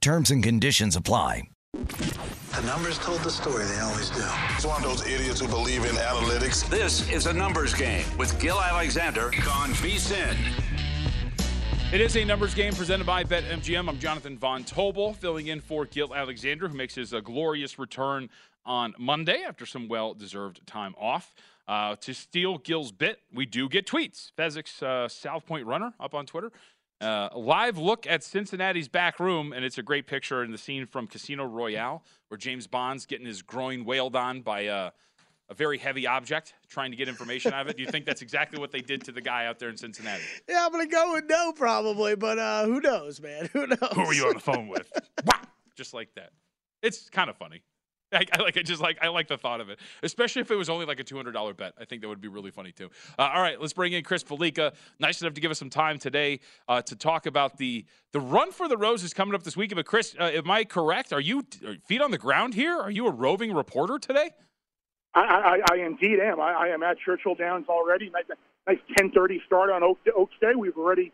[0.00, 1.42] Terms and conditions apply.
[1.74, 4.24] The numbers told the story, they always do.
[4.54, 6.66] He's one of those idiots who believe in analytics.
[6.70, 10.36] This is a numbers game with Gill Alexander on VSIN.
[11.92, 13.90] It is a numbers game presented by BetMGM.
[13.90, 18.30] I'm Jonathan Von Tobel, filling in for Gill Alexander, who makes his uh, glorious return
[18.64, 21.34] on Monday after some well-deserved time off.
[21.68, 24.32] Uh, to steal Gill's bit, we do get tweets.
[24.38, 26.50] Fezzik's uh, South Point runner up on Twitter.
[27.00, 30.84] Uh, live look at Cincinnati's back room, and it's a great picture in the scene
[30.86, 34.90] from Casino Royale, where James Bond's getting his groin wailed on by uh,
[35.48, 37.76] a very heavy object, trying to get information out of it.
[37.76, 40.22] Do you think that's exactly what they did to the guy out there in Cincinnati?
[40.46, 43.48] Yeah, I'm gonna go with no, probably, but uh, who knows, man?
[43.52, 43.92] Who knows?
[43.94, 44.92] Who were you on the phone with?
[45.74, 46.30] Just like that.
[46.82, 47.62] It's kind of funny.
[48.12, 48.64] I, I like it.
[48.64, 51.04] Just like I like the thought of it, especially if it was only like a
[51.04, 51.74] two hundred dollar bet.
[51.78, 52.90] I think that would be really funny too.
[53.18, 54.72] Uh, all right, let's bring in Chris Fallica.
[54.98, 58.50] Nice enough to give us some time today uh, to talk about the the run
[58.52, 59.74] for the roses coming up this week.
[59.74, 61.12] But Chris, uh, am I correct?
[61.12, 62.76] Are you are feet on the ground here?
[62.76, 64.30] Are you a roving reporter today?
[65.14, 66.40] I, I, I indeed am.
[66.40, 68.10] I, I am at Churchill Downs already.
[68.10, 68.24] Nice,
[68.66, 70.52] nice 10:30 start on Oak, Oaks Day.
[70.56, 71.12] We've already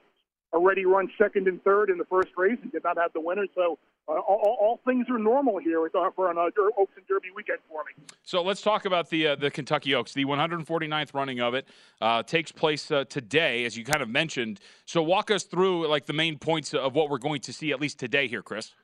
[0.57, 3.45] already run second and third in the first race and did not have the winner.
[3.55, 3.79] So
[4.09, 7.59] uh, all, all, things are normal here uh, for an uh, Oaks and Derby weekend
[7.69, 8.05] for me.
[8.23, 10.15] So let's talk about the uh, the Kentucky Oaks.
[10.15, 11.69] The 149th running of it
[12.01, 14.61] uh, takes place uh, today, as you kind of mentioned.
[14.87, 17.81] So walk us through like the main points of what we're going to see at
[17.81, 18.75] least today here, Chris.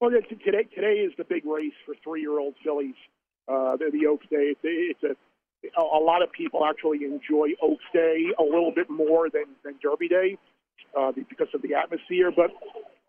[0.00, 2.94] Well, today today is the big race for three year old fillies.
[3.46, 4.54] the, the Oaks Day.
[4.54, 5.14] It's, it's a
[5.62, 10.08] a lot of people actually enjoy Oaks Day a little bit more than, than Derby
[10.08, 10.38] Day
[10.98, 12.30] uh, because of the atmosphere.
[12.34, 12.50] But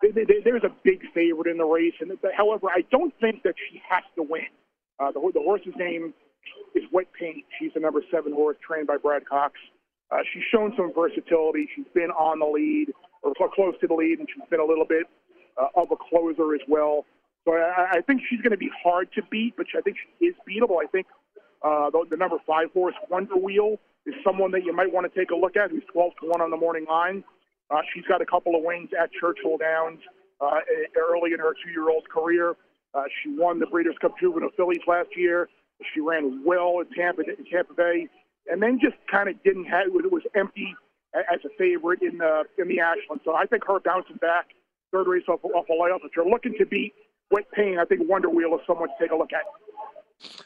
[0.01, 3.55] they, they, there's a big favorite in the race, and however, I don't think that
[3.69, 4.49] she has to win.
[4.99, 6.13] Uh, the, the horse's name
[6.75, 7.45] is Wet Paint.
[7.59, 9.53] She's the number seven horse trained by Brad Cox.
[10.11, 11.69] Uh, she's shown some versatility.
[11.75, 12.91] She's been on the lead
[13.23, 15.05] or close to the lead, and she's been a little bit
[15.57, 17.05] uh, of a closer as well.
[17.45, 20.25] So I, I think she's going to be hard to beat, but I think she
[20.25, 20.77] is beatable.
[20.81, 21.07] I think
[21.63, 25.19] uh, the, the number five horse, Wonder Wheel, is someone that you might want to
[25.19, 25.71] take a look at.
[25.71, 27.23] Who's 12 to one on the morning line.
[27.71, 29.99] Uh, she's got a couple of wins at Churchill Downs
[30.41, 30.59] uh,
[30.97, 32.55] early in her two-year-old career.
[32.93, 35.47] Uh, she won the Breeders' Cup Juvenile Fillies last year.
[35.93, 38.07] She ran well in Tampa, in Tampa Bay,
[38.51, 40.75] and then just kind of didn't have it was empty
[41.15, 43.21] as a favorite in the in the Ashland.
[43.23, 44.47] So I think her bouncing back,
[44.91, 46.01] third race off off a layoff.
[46.03, 46.93] If you're looking to beat
[47.31, 49.43] Wet Paint, I think Wonder Wheel is someone to take a look at.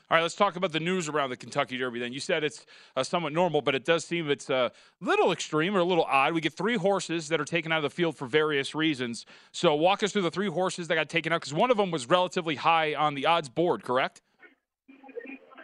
[0.10, 2.00] All right, let's talk about the news around the Kentucky Derby.
[2.00, 2.66] Then you said it's
[2.96, 4.72] uh, somewhat normal, but it does seem it's a
[5.02, 6.34] little extreme or a little odd.
[6.34, 9.26] We get three horses that are taken out of the field for various reasons.
[9.52, 11.92] So walk us through the three horses that got taken out because one of them
[11.92, 14.22] was relatively high on the odds board, correct?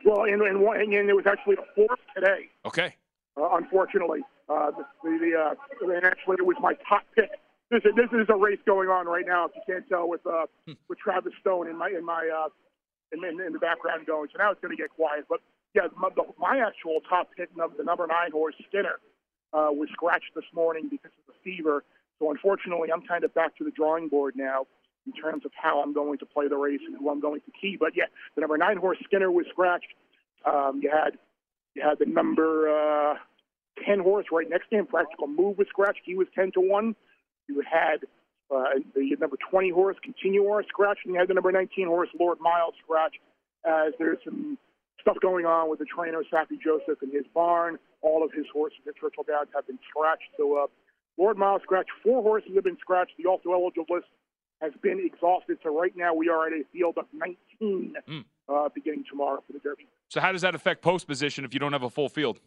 [0.04, 2.50] Well, and and, one, and there was actually a fourth today.
[2.66, 2.96] Okay.
[3.38, 7.30] Uh, unfortunately, uh, the, the uh, and actually it was my top pick.
[7.70, 9.46] This is, this is a race going on right now.
[9.46, 10.74] If you can't tell, with uh, hmm.
[10.90, 12.50] with Travis Stone in my in my uh,
[13.12, 14.30] in, in, the background going.
[14.32, 15.26] So now it's going to get quiet.
[15.30, 15.40] But
[15.76, 19.00] yeah, my, the, my actual top pick, the number nine horse, Skinner,
[19.54, 21.84] uh, was scratched this morning because of the fever.
[22.20, 24.68] So unfortunately, I'm kind of back to the drawing board now
[25.06, 27.52] in terms of how I'm going to play the race and who I'm going to
[27.60, 27.78] key.
[27.80, 28.06] But yeah,
[28.36, 29.94] the number nine horse Skinner was scratched.
[30.46, 31.18] Um, you had
[31.76, 33.16] you had the number uh,
[33.86, 36.02] ten horse right next to him, Practical Move was scratched.
[36.04, 36.96] He was ten to one.
[37.48, 38.06] You had
[38.52, 42.10] uh, the number 20 horse, continue Continuar, scratch, and you had the number 19 horse,
[42.20, 43.16] Lord Miles, scratch,
[43.66, 44.58] as there's some
[45.00, 47.78] stuff going on with the trainer, Saffie Joseph, and his barn.
[48.02, 50.30] All of his horses at Churchill Downs have been scratched.
[50.38, 50.68] So, uh,
[51.18, 53.14] Lord Miles scratch, Four horses have been scratched.
[53.18, 54.08] The also eligible list
[54.62, 55.58] has been exhausted.
[55.64, 58.26] So, right now, we are at a field of 19 mm.
[58.50, 59.88] uh, beginning tomorrow for the Derby.
[60.10, 62.40] So, how does that affect post position if you don't have a full field?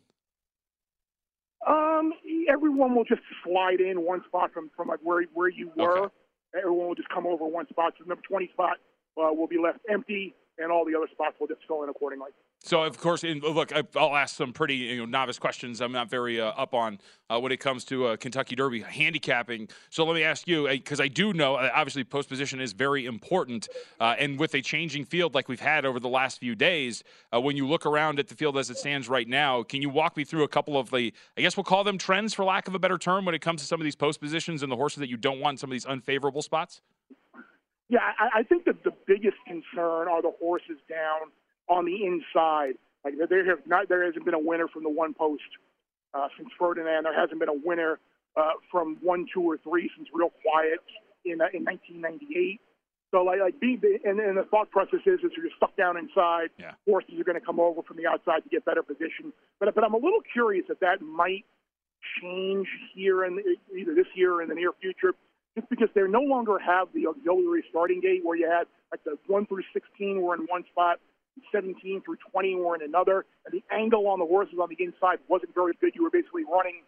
[1.67, 2.12] Um,
[2.49, 6.14] everyone will just slide in one spot from from like where where you were, okay.
[6.56, 7.94] everyone will just come over one spot.
[7.99, 8.76] So the number 20 spot
[9.17, 12.31] uh, will be left empty, and all the other spots will just fill in accordingly.
[12.67, 15.83] So, of course, look, I'll ask some pretty you know, novice questions.
[15.83, 19.69] I'm not very uh, up on uh, when it comes to uh, Kentucky Derby handicapping.
[19.91, 23.05] So, let me ask you, because I do know, uh, obviously, post position is very
[23.05, 23.69] important.
[24.01, 27.39] Uh, and with a changing field like we've had over the last few days, uh,
[27.39, 30.17] when you look around at the field as it stands right now, can you walk
[30.17, 32.75] me through a couple of the, I guess we'll call them trends, for lack of
[32.75, 35.01] a better term, when it comes to some of these post positions and the horses
[35.01, 36.81] that you don't want some of these unfavorable spots?
[37.91, 41.31] Yeah, I, I think that the biggest concern are the horses down
[41.69, 42.75] on the inside.
[43.05, 45.43] Like there have not, there hasn't been a winner from the one post
[46.15, 47.05] uh, since Ferdinand.
[47.05, 47.99] There hasn't been a winner
[48.37, 50.81] uh, from one, two, or three since Real Quiet
[51.25, 52.61] in uh, in 1998.
[53.11, 56.51] So like, like being and, and the thought process is is you're stuck down inside.
[56.59, 56.73] Yeah.
[56.89, 59.33] Horses are going to come over from the outside to get better position.
[59.61, 61.45] But but I'm a little curious if that might
[62.21, 63.39] change here in
[63.77, 65.15] either this year or in the near future,
[65.57, 69.17] just because they no longer have the auxiliary starting gate where you had like the
[69.27, 70.99] one through 16 were in one spot,
[71.53, 75.19] 17 through 20 were in another, and the angle on the horses on the inside
[75.29, 75.93] wasn't very good.
[75.95, 76.83] You were basically running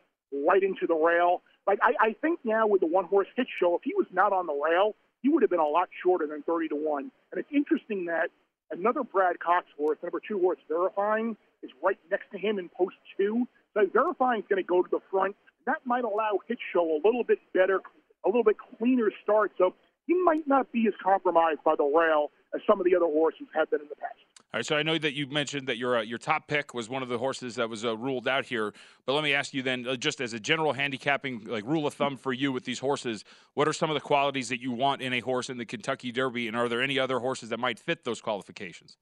[0.46, 1.43] right into the rail.
[1.66, 4.32] Like I, I think now with the one horse hit show, if he was not
[4.32, 7.10] on the rail, he would have been a lot shorter than 30 to one.
[7.32, 8.31] And it's interesting that
[8.70, 12.96] another Brad Cox horse, number two horse, verifying, is right next to him in post
[13.16, 13.46] two.
[13.75, 15.37] So verifying is going to go to the front.
[15.66, 17.81] That might allow hit show a little bit better,
[18.25, 19.52] a little bit cleaner start.
[19.58, 19.75] So
[20.06, 23.46] he might not be as compromised by the rail as some of the other horses
[23.54, 24.14] have been in the past.
[24.56, 26.88] All right, so I know that you mentioned that your uh, your top pick was
[26.88, 28.72] one of the horses that was uh, ruled out here,
[29.04, 31.92] but let me ask you then, uh, just as a general handicapping like rule of
[31.92, 33.22] thumb for you with these horses,
[33.52, 36.10] what are some of the qualities that you want in a horse in the Kentucky
[36.10, 38.96] Derby, and are there any other horses that might fit those qualifications?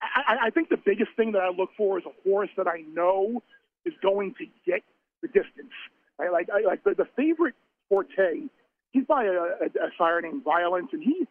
[0.00, 2.82] I, I think the biggest thing that I look for is a horse that I
[2.90, 3.42] know
[3.84, 4.80] is going to get
[5.20, 5.74] the distance.
[6.18, 7.56] I like I, like the, the favorite
[7.90, 8.48] Forte.
[8.92, 11.26] He's by a, a, a sire named Violence, and he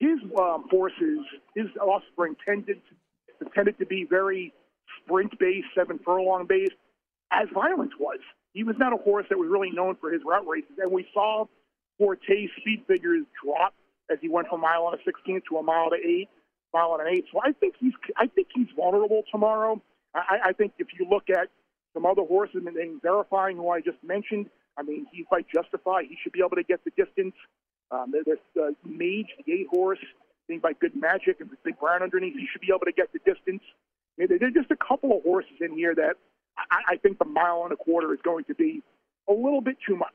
[0.00, 1.20] his um, horses,
[1.54, 4.52] his offspring tended to, tended to be very
[4.98, 6.72] sprint based, seven furlong based,
[7.30, 8.18] as Violence was.
[8.54, 11.06] He was not a horse that was really known for his route races, and we
[11.14, 11.44] saw
[11.98, 13.74] Forte's speed figures drop
[14.10, 16.28] as he went from a mile and a 16th to a mile to eight,
[16.72, 17.26] mile and an eight.
[17.30, 19.80] So I think he's I think he's vulnerable tomorrow.
[20.14, 21.48] I, I think if you look at
[21.94, 24.46] some other horses and, and verifying who I just mentioned,
[24.78, 26.02] I mean he might justify.
[26.02, 27.34] He should be able to get the distance.
[27.90, 29.98] Um, there's uh, Mage, the eight horse,
[30.48, 32.34] being by Good Magic, and Big Brown underneath.
[32.34, 33.62] He should be able to get the distance.
[34.18, 36.14] I mean, there's just a couple of horses in here that
[36.56, 38.82] I, I think the mile and a quarter is going to be
[39.28, 40.14] a little bit too much.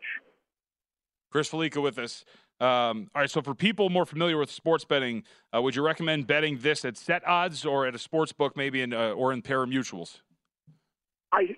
[1.31, 2.23] Chris Fallica with us.
[2.61, 5.23] Um, all right, so for people more familiar with sports betting,
[5.53, 8.81] uh, would you recommend betting this at set odds or at a sports book, maybe
[8.81, 10.21] in uh, or in pari-mutuels?
[11.33, 11.55] I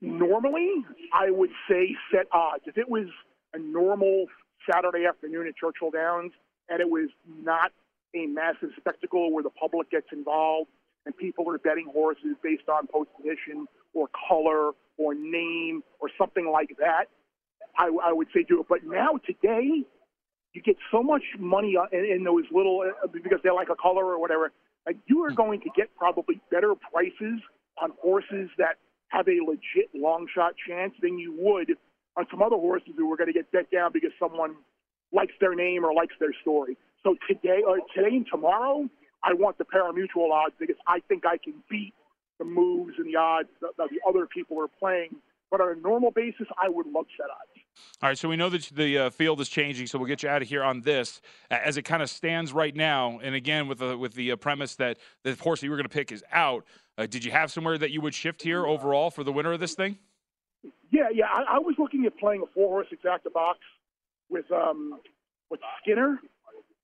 [0.00, 0.70] normally
[1.12, 2.62] I would say set odds.
[2.66, 3.06] If it was
[3.52, 4.26] a normal
[4.68, 6.32] Saturday afternoon at Churchill Downs,
[6.68, 7.08] and it was
[7.42, 7.72] not
[8.14, 10.68] a massive spectacle where the public gets involved
[11.06, 16.50] and people are betting horses based on post position or color or name or something
[16.50, 17.06] like that,
[17.78, 18.66] I, I would say do it.
[18.68, 19.84] But now today,
[20.52, 24.04] you get so much money in, in those little uh, because they like a color
[24.04, 24.52] or whatever.
[24.86, 27.40] Like you are going to get probably better prices
[27.80, 28.76] on horses that
[29.08, 31.76] have a legit long shot chance than you would
[32.16, 34.56] on some other horses who were going to get bet down because someone
[35.12, 36.76] likes their name or likes their story.
[37.02, 38.88] So today, or uh, today and tomorrow,
[39.22, 41.94] I want the pari-mutuel odds because I think I can beat
[42.38, 45.16] the moves and the odds that, that the other people are playing.
[45.50, 47.50] But on a normal basis, I would love set odds.
[48.02, 50.28] All right, so we know that the uh, field is changing, so we'll get you
[50.28, 51.20] out of here on this
[51.50, 53.18] as it kind of stands right now.
[53.22, 55.88] And again, with the with the uh, premise that the horse that you were going
[55.88, 56.64] to pick is out,
[56.98, 59.60] uh, did you have somewhere that you would shift here overall for the winner of
[59.60, 59.98] this thing?
[60.90, 61.26] Yeah, yeah.
[61.26, 63.58] I, I was looking at playing a four horse exacta box
[64.28, 65.00] with um,
[65.50, 66.18] with Skinner,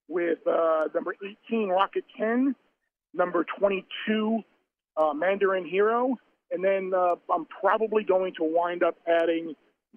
[0.08, 1.14] with uh, number
[1.50, 2.54] 18 Rocket Can,
[3.14, 4.40] number 22
[4.96, 6.16] uh, Mandarin Hero,
[6.50, 9.54] and then uh, I'm probably going to wind up adding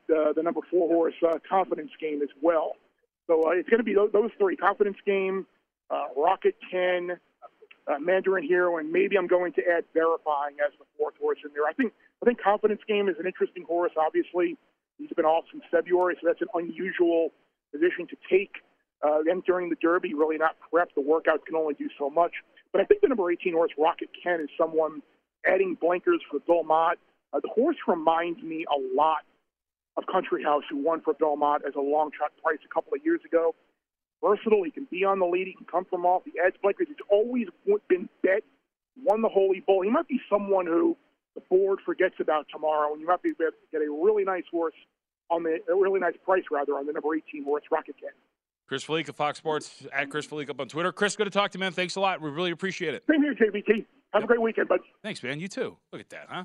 [0.07, 2.73] the, the number four horse uh, Confidence Game as well.
[3.27, 5.45] So uh, it's going to be those, those, three: Confidence Game,
[5.89, 7.17] uh, Rocket Can,
[7.99, 11.65] Mandarin Hero, and maybe I'm going to add Verifying as the fourth horse in there.
[11.67, 13.91] I think I think Confidence Game is an interesting horse.
[13.97, 14.57] Obviously,
[14.97, 17.31] he's been off since February, so that's an unusual
[17.71, 18.51] position to take.
[19.01, 20.95] Uh, and during the Derby, really not prepped.
[20.95, 22.33] The workouts can only do so much.
[22.71, 25.01] But I think the number 18 horse, Rocket Can, is someone
[25.45, 26.97] adding blinkers for Bill Mott.
[27.31, 29.23] Uh, the horse reminds me a lot
[29.95, 32.93] of Country House, who won for Bill Mott as a long shot price a couple
[32.93, 33.55] of years ago.
[34.21, 36.87] Versatile, he can be on the lead, he can come from off, he adds blinkers.
[36.89, 37.47] He's always
[37.87, 38.43] been bet,
[39.01, 39.81] won the Holy Bull.
[39.81, 40.97] He might be someone who
[41.35, 44.43] the board forgets about tomorrow, and you might be able to get a really nice
[44.51, 44.75] horse
[45.29, 48.09] on the a really nice price rather on the number 18 horse Rocket Can.
[48.67, 50.91] Chris Fallica, Fox Sports, at Chris Fallica up on Twitter.
[50.91, 51.71] Chris, good to talk to you, man.
[51.71, 52.21] Thanks a lot.
[52.21, 53.03] We really appreciate it.
[53.09, 53.85] Same here, JBT.
[54.13, 54.79] Have a great weekend, bud.
[55.03, 55.39] Thanks, man.
[55.39, 55.77] You too.
[55.91, 56.43] Look at that, huh?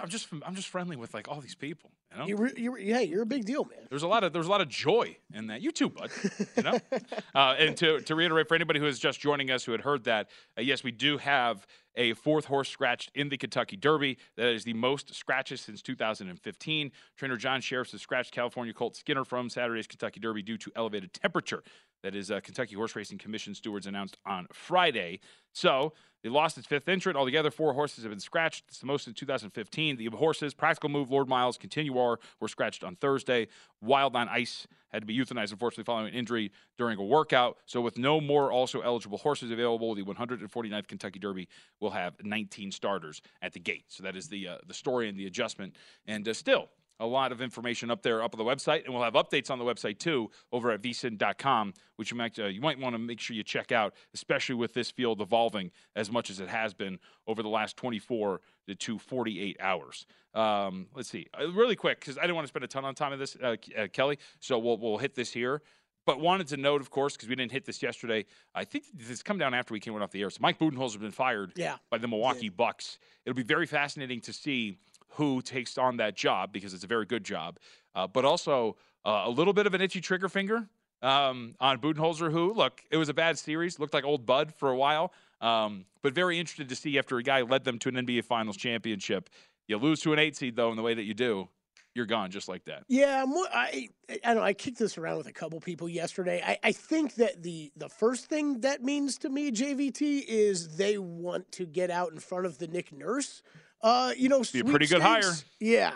[0.00, 1.90] I'm just I'm just friendly with like all these people.
[2.12, 3.86] You know, You re, you re, yeah, you're a big deal, man.
[3.90, 5.60] there's a lot of there's a lot of joy in that.
[5.60, 6.10] You too, bud.
[6.56, 6.78] You know.
[7.34, 10.04] uh, and to to reiterate for anybody who is just joining us who had heard
[10.04, 10.28] that,
[10.58, 11.66] uh, yes, we do have
[11.96, 14.18] a fourth horse scratched in the Kentucky Derby.
[14.36, 16.92] That is the most scratches since 2015.
[17.16, 21.12] Trainer John Shirreffs has scratched California Colt Skinner from Saturday's Kentucky Derby due to elevated
[21.14, 21.62] temperature.
[22.02, 25.20] That is uh, Kentucky Horse Racing Commission stewards announced on Friday.
[25.52, 27.16] So they lost its fifth entrant.
[27.16, 28.64] Altogether, four horses have been scratched.
[28.68, 29.96] It's the most since 2015.
[29.96, 33.48] The horses, Practical Move, Lord Miles, Continuar, were scratched on Thursday.
[33.80, 37.58] Wild on Ice had to be euthanized, unfortunately, following an injury during a workout.
[37.66, 41.48] So, with no more also eligible horses available, the 149th Kentucky Derby
[41.80, 43.84] will have 19 starters at the gate.
[43.88, 45.76] So that is the uh, the story and the adjustment.
[46.06, 49.02] And uh, still, a lot of information up there up on the website, and we'll
[49.02, 52.78] have updates on the website too over at vsin.com, which you might uh, you might
[52.78, 56.40] want to make sure you check out, especially with this field evolving as much as
[56.40, 58.40] it has been over the last 24
[58.78, 60.06] to 48 hours.
[60.34, 62.94] Um, let's see, uh, really quick because I didn't want to spend a ton on
[62.94, 64.18] time of this, uh, uh, Kelley.
[64.40, 65.62] So we'll we'll hit this here.
[66.06, 68.26] But wanted to note, of course, because we didn't hit this yesterday.
[68.54, 70.30] I think this come down after we came off the air.
[70.30, 71.78] So Mike Budenholzer has been fired Yeah.
[71.90, 73.00] by the Milwaukee Bucks.
[73.24, 74.78] It'll be very fascinating to see
[75.10, 77.58] who takes on that job because it's a very good job,
[77.94, 80.68] uh, but also uh, a little bit of an itchy trigger finger
[81.02, 82.30] um, on Budenholzer.
[82.30, 85.84] Who look, it was a bad series, looked like old Bud for a while, um,
[86.02, 89.30] but very interested to see after a guy led them to an NBA Finals championship.
[89.68, 91.48] You lose to an eight seed though, in the way that you do,
[91.96, 92.84] you're gone just like that.
[92.88, 93.88] Yeah, I
[94.24, 94.42] I know.
[94.42, 96.42] I kicked this around with a couple people yesterday.
[96.44, 100.98] I, I think that the the first thing that means to me, JVT, is they
[100.98, 103.42] want to get out in front of the Nick Nurse.
[103.82, 105.32] Uh, you know, Be a pretty good hire.
[105.60, 105.92] Yeah,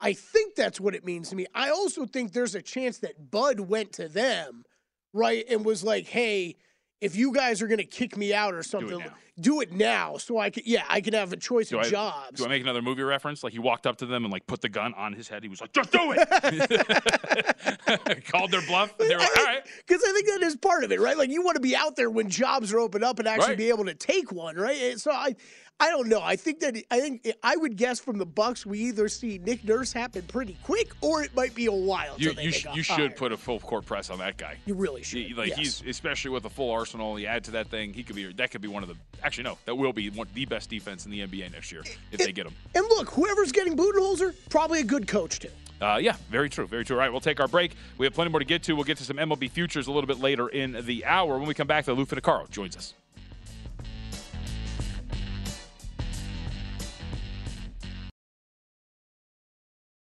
[0.00, 1.46] I think that's what it means to me.
[1.54, 4.64] I also think there's a chance that Bud went to them,
[5.12, 6.56] right, and was like, "Hey,
[7.00, 9.12] if you guys are going to kick me out or something, now.
[9.38, 11.90] do it now, so I can, yeah, I can have a choice Do of I,
[11.90, 13.42] jobs." do I make another movie reference?
[13.44, 15.42] Like he walked up to them and like put the gun on his head.
[15.42, 16.28] He was like, "Just do it."
[18.30, 18.96] Called their bluff.
[18.96, 21.16] They were like, "All right." Because I think that is part of it, right?
[21.16, 23.58] Like you want to be out there when jobs are open up and actually Right.
[23.58, 24.98] be able to take one, right?
[24.98, 25.34] So I,
[25.80, 26.20] I don't know.
[26.22, 29.64] I think that I think I would guess from the Bucks, we either see Nick
[29.64, 32.14] Nurse happen pretty quick, or it might be a while.
[32.16, 34.56] You you, sh- you should put a full court press on that guy.
[34.66, 35.26] You really should.
[35.26, 35.58] He- like yes.
[35.58, 37.18] he's especially with a full arsenal.
[37.18, 39.44] You add to that thing, he could be that could be one of the actually
[39.44, 42.32] no, that will be one the best defense in the NBA next year if they
[42.32, 42.54] get him.
[42.74, 45.50] And look, whoever's getting Budenholzer, probably a good coach too.
[45.80, 46.96] Uh, yeah, very true, very true.
[46.96, 47.74] All right, we'll take our break.
[47.98, 48.74] We have plenty more to get to.
[48.74, 51.36] We'll get to some MLB futures a little bit later in the hour.
[51.36, 52.94] When we come back, the Lou Finocchiaro joins us.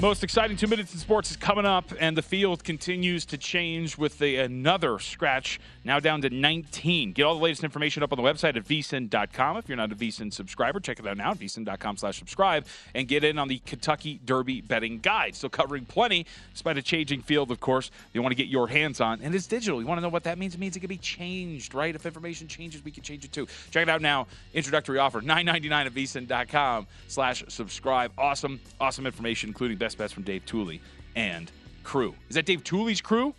[0.00, 3.98] Most exciting two minutes in sports is coming up, and the field continues to change
[3.98, 7.12] with the, another scratch, now down to 19.
[7.12, 9.56] Get all the latest information up on the website at vsin.com.
[9.56, 13.08] If you're not a vsin subscriber, check it out now at vsin.com slash subscribe and
[13.08, 15.34] get in on the Kentucky Derby betting guide.
[15.34, 19.00] Still covering plenty, despite a changing field, of course, you want to get your hands
[19.00, 19.20] on.
[19.22, 19.80] And it's digital.
[19.80, 20.54] You want to know what that means?
[20.54, 21.94] It means it can be changed, right?
[21.94, 23.46] If information changes, we can change it too.
[23.70, 24.26] Check it out now.
[24.52, 28.12] Introductory offer, $9.99 at vsin.com slash subscribe.
[28.18, 30.80] Awesome, awesome information, including best bets from Dave Tuley
[31.16, 31.50] and
[31.82, 32.14] crew.
[32.28, 33.34] Is that Dave Tuley's crew?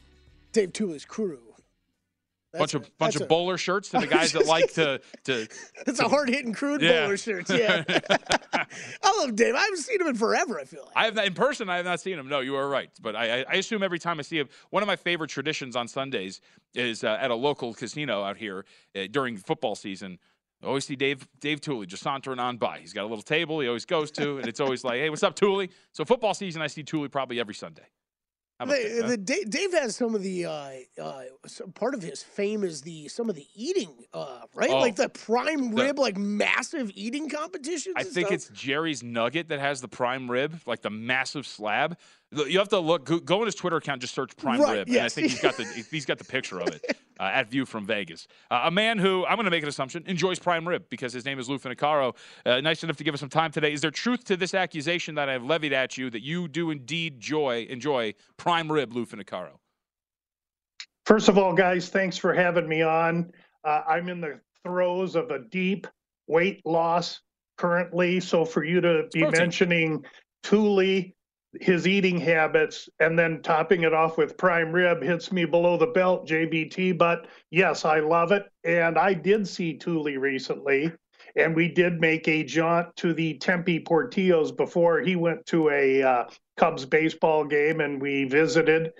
[0.52, 1.38] Dave Tuley's crew.
[2.58, 5.48] Bunch of bunch of a, bowler shirts to the guys that like to to.
[5.88, 7.04] It's a hard hitting crude Yeah.
[7.04, 7.50] bowler shirts.
[7.52, 7.84] Yeah,
[8.54, 9.56] I love Dave.
[9.56, 10.60] I haven't seen him in forever.
[10.60, 10.94] I feel like.
[10.96, 11.70] I have not in person.
[11.70, 12.28] I have not seen him.
[12.28, 12.90] No, you are right.
[13.02, 15.76] But I, I, I assume every time I see him, one of my favorite traditions
[15.76, 16.42] on Sundays
[16.74, 18.66] is uh, at a local casino out here
[18.96, 20.18] uh, during football season.
[20.64, 22.80] I always see Dave Dave Tuley just sauntering on by.
[22.80, 25.24] He's got a little table he always goes to, and it's always like, "Hey, what's
[25.24, 27.86] up, Tuley?" So football season, I see Tuley probably every Sunday.
[28.60, 30.70] The, the, Dave, Dave has some of the uh,
[31.02, 31.24] uh,
[31.76, 34.70] part of his fame is the some of the eating, uh, right?
[34.70, 34.80] Oh.
[34.80, 37.96] like the prime The- rib, like massive eating competitions.
[37.98, 38.32] I think stuff.
[38.34, 41.98] it's Jerry's Nugget that has the prime rib, like the massive slab.
[42.32, 43.06] Look, You have to look.
[43.06, 44.02] Go, go on his Twitter account.
[44.02, 46.60] Just search prime Right, rib, and I think he's got the he's got the picture
[46.60, 48.28] of it uh, at View from Vegas.
[48.52, 51.26] Uh, a man who I'm going to make an assumption enjoys prime rib because his
[51.26, 52.16] name is Lou Finocchiaro.
[52.46, 53.74] Uh, nice enough to give us some time today.
[53.74, 57.20] Is there truth to this accusation that I've levied at you that you do indeed
[57.20, 59.58] joy enjoy prime rib, Lou Finocchiaro?
[61.06, 63.32] First of all, guys, thanks for having me on.
[63.64, 65.88] Uh, I'm in the throes of a deep
[66.28, 67.22] weight loss
[67.58, 68.20] currently.
[68.20, 70.06] So for you to be mentioning
[70.44, 71.14] Tuley,
[71.60, 75.88] his eating habits, and then topping it off with prime rib hits me below the
[75.88, 76.98] belt, JBT.
[76.98, 78.44] But yes, I love it.
[78.64, 80.92] And I did see Tuley recently.
[81.36, 86.02] And we did make a jaunt to the Tempe Portillos before he went to a
[86.02, 86.24] uh,
[86.58, 88.92] Cubs baseball game, and we visited.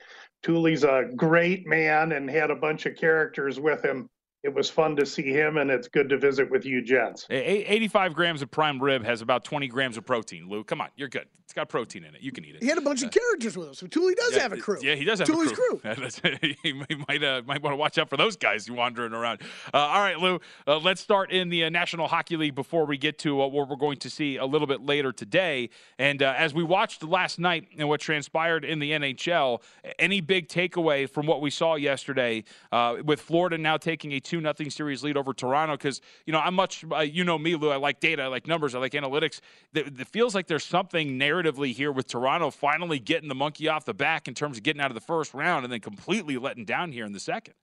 [0.44, 4.10] Tuley's a great man and had a bunch of characters with him.
[4.44, 7.28] It was fun to see him, and it's good to visit with you, gents.
[7.30, 10.48] A- a- 85 grams of prime rib has about 20 grams of protein.
[10.48, 11.26] Lou, come on, you're good.
[11.44, 12.22] It's got protein in it.
[12.22, 12.62] You can eat it.
[12.62, 14.78] he had a bunch of characters with him, so Tuley does Yeah, have a crew.
[14.84, 15.80] Yeah, he does have Tuley's a crew.
[15.80, 16.50] crew.
[16.64, 16.74] He
[17.08, 19.42] might uh, might want to watch out for those guys wandering around.
[19.74, 20.40] Uh, all right, Lou.
[20.68, 23.68] Uh, let's start in the uh, National Hockey League before we get to uh, what
[23.68, 25.72] we're going to see a little bit later today.
[25.98, 29.64] And uh, as we watched last night and what transpired in the NHL,
[29.98, 34.40] any big takeaway from what we saw yesterday uh, with Florida now taking a two
[34.40, 35.76] nothing series lead over Toronto?
[35.76, 37.72] Because you know I'm much uh, you know me, Lou.
[37.72, 39.42] I like data, I like numbers, I like analytics.
[39.74, 43.86] It, it feels like there's something narratively here with Toronto finally getting the monkey off
[43.86, 46.66] the back in terms of getting out of the first round and then completely letting
[46.66, 47.56] down here in the second.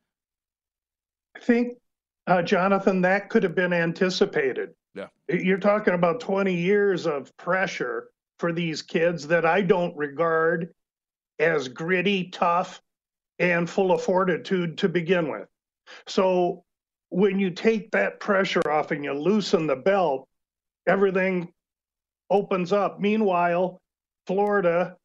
[1.37, 1.77] I think,
[2.27, 4.75] uh, Jonathan, that could have been anticipated.
[4.95, 5.09] Yeah.
[5.29, 10.73] You're talking about 20 years of pressure for these kids that I don't regard
[11.38, 12.81] as gritty, tough,
[13.38, 15.49] and full of fortitude to begin with.
[16.07, 16.64] So
[17.11, 20.29] when you take that pressure off and you loosen the belt,
[20.87, 21.53] everything
[22.31, 23.01] opens up.
[23.01, 23.81] Meanwhile,
[24.27, 24.96] Florida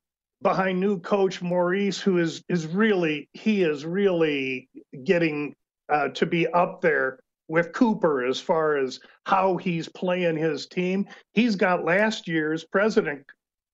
[0.41, 4.69] behind new coach Maurice, who is is really he is really
[5.03, 5.55] getting
[5.89, 11.07] uh, to be up there with Cooper as far as how he's playing his team.
[11.33, 13.25] He's got last year's president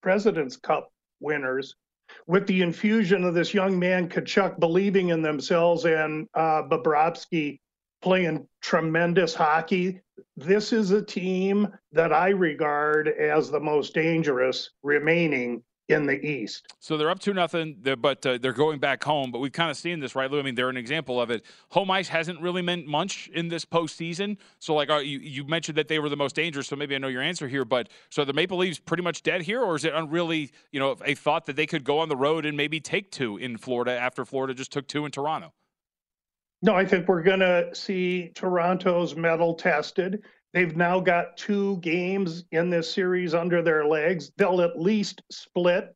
[0.02, 1.74] President's Cup winners
[2.26, 7.60] with the infusion of this young man Tkachuk believing in themselves and uh, Bobrovsky
[8.02, 10.00] playing tremendous hockey.
[10.36, 16.66] This is a team that I regard as the most dangerous remaining in the East.
[16.80, 19.30] So they're up to nothing, but uh, they're going back home.
[19.30, 20.38] But we've kind of seen this, right, Lou?
[20.38, 21.44] I mean, they're an example of it.
[21.70, 24.36] Home ice hasn't really meant much in this postseason.
[24.58, 26.66] So, like, uh, you, you mentioned that they were the most dangerous.
[26.66, 29.42] So maybe I know your answer here, but so the Maple Leafs pretty much dead
[29.42, 32.16] here, or is it really, you know, a thought that they could go on the
[32.16, 35.52] road and maybe take two in Florida after Florida just took two in Toronto?
[36.60, 40.22] No, I think we're going to see Toronto's mettle tested.
[40.58, 44.32] They've now got two games in this series under their legs.
[44.36, 45.94] They'll at least split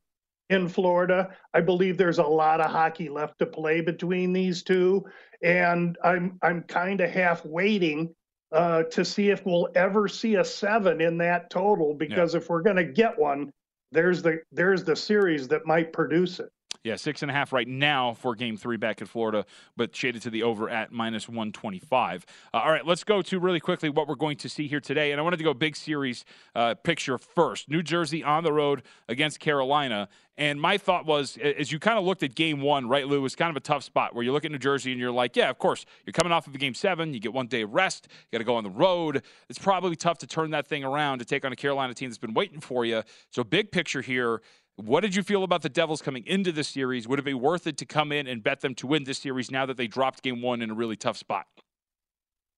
[0.50, 1.30] in Florida.
[1.52, 5.04] I believe there's a lot of hockey left to play between these two,
[5.42, 8.14] and I'm I'm kind of half waiting
[8.52, 11.92] uh, to see if we'll ever see a seven in that total.
[11.92, 13.50] Because if we're going to get one,
[13.90, 16.50] there's the there's the series that might produce it.
[16.84, 20.22] Yeah, six and a half right now for game three back in Florida, but shaded
[20.22, 22.26] to the over at minus 125.
[22.52, 25.12] Uh, all right, let's go to really quickly what we're going to see here today.
[25.12, 26.24] And I wanted to go big series
[26.56, 27.70] uh, picture first.
[27.70, 30.08] New Jersey on the road against Carolina.
[30.38, 33.20] And my thought was, as you kind of looked at game one, right, Lou, it
[33.20, 35.36] was kind of a tough spot where you look at New Jersey and you're like,
[35.36, 37.74] yeah, of course, you're coming off of a game seven, you get one day of
[37.74, 39.22] rest, you got to go on the road.
[39.50, 42.18] It's probably tough to turn that thing around to take on a Carolina team that's
[42.18, 43.02] been waiting for you.
[43.30, 44.40] So, big picture here.
[44.76, 47.06] What did you feel about the Devils coming into this series?
[47.06, 49.50] Would it be worth it to come in and bet them to win this series
[49.50, 51.46] now that they dropped game one in a really tough spot?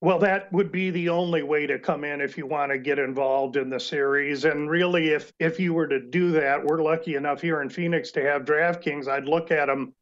[0.00, 2.98] Well, that would be the only way to come in if you want to get
[2.98, 4.44] involved in the series.
[4.44, 8.10] And really, if if you were to do that, we're lucky enough here in Phoenix
[8.12, 9.08] to have DraftKings.
[9.08, 9.94] I'd look at them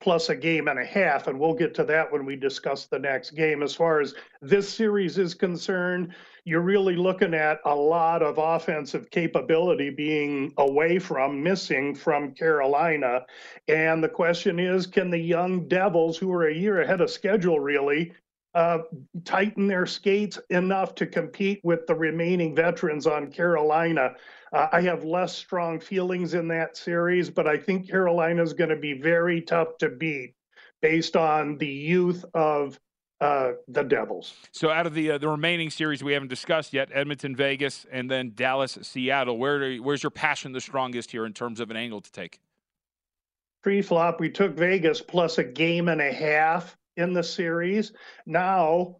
[0.00, 2.98] plus a game and a half, and we'll get to that when we discuss the
[2.98, 3.62] next game.
[3.62, 6.14] As far as this series is concerned,
[6.46, 13.26] you're really looking at a lot of offensive capability being away from, missing from Carolina.
[13.66, 17.58] And the question is can the young Devils, who are a year ahead of schedule,
[17.58, 18.12] really,
[18.54, 18.78] uh,
[19.24, 24.14] tighten their skates enough to compete with the remaining veterans on Carolina?
[24.52, 28.70] Uh, I have less strong feelings in that series, but I think Carolina is going
[28.70, 30.34] to be very tough to beat
[30.80, 32.78] based on the youth of
[33.20, 34.34] uh, the Devils.
[34.52, 38.10] So, out of the uh, the remaining series we haven't discussed yet, Edmonton, Vegas, and
[38.10, 39.38] then Dallas, Seattle.
[39.38, 42.40] Where do, where's your passion the strongest here in terms of an angle to take?
[43.62, 47.92] Pre-flop, we took Vegas plus a game and a half in the series.
[48.26, 48.96] Now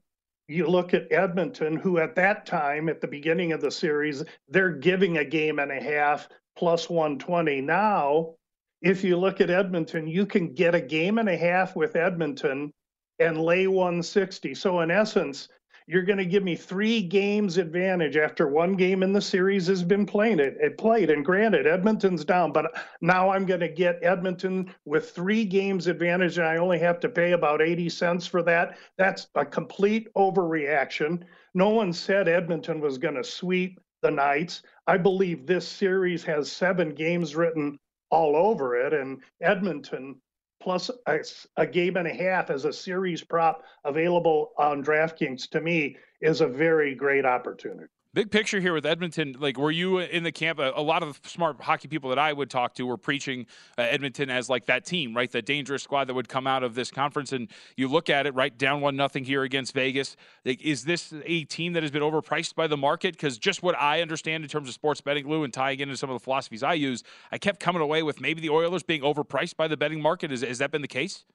[0.49, 4.71] you look at Edmonton, who at that time, at the beginning of the series, they're
[4.71, 7.61] giving a game and a half plus 120.
[7.61, 8.35] Now,
[8.83, 12.73] if you look at Edmonton, you can get a game and a half with Edmonton
[13.19, 14.55] and lay 160.
[14.55, 15.49] So, in essence,
[15.89, 19.85] you're going to give me three games advantage after one game in the series has
[19.85, 20.41] been played.
[20.41, 25.11] It, it played, and granted, Edmonton's down, but now I'm going to get Edmonton with
[25.11, 28.79] three games advantage, and I only have to pay about 80 cents for that.
[28.99, 31.23] That's a complete overreaction.
[31.55, 34.63] No one said Edmonton was going to sweep the Knights.
[34.89, 37.79] I believe this series has seven games written
[38.11, 40.21] all over it, and Edmonton
[40.61, 41.19] plus a,
[41.57, 46.41] a, game and a half as a series prop available on DraftKings to me is
[46.41, 47.91] a very great opportunity.
[48.17, 49.37] Big picture here with Edmonton.
[49.39, 50.59] Like, were you in the camp?
[50.59, 53.45] A, lot of smart hockey people that I would talk to were preaching
[53.77, 55.31] uh, Edmonton as like that team, right?
[55.31, 57.33] The dangerous squad that would come out of this conference.
[57.33, 58.57] And you look at it, right?
[58.57, 60.17] Down one nothing here against Vegas.
[60.47, 63.13] Like, is this a team that has been overpriced by the market?
[63.13, 66.09] Because just what I understand in terms of sports betting, Lou, and tying into some
[66.09, 69.59] of the philosophies I use, I kept coming away with maybe the Oilers being overpriced
[69.59, 70.33] by the betting market.
[70.33, 71.27] Is, has that been the case?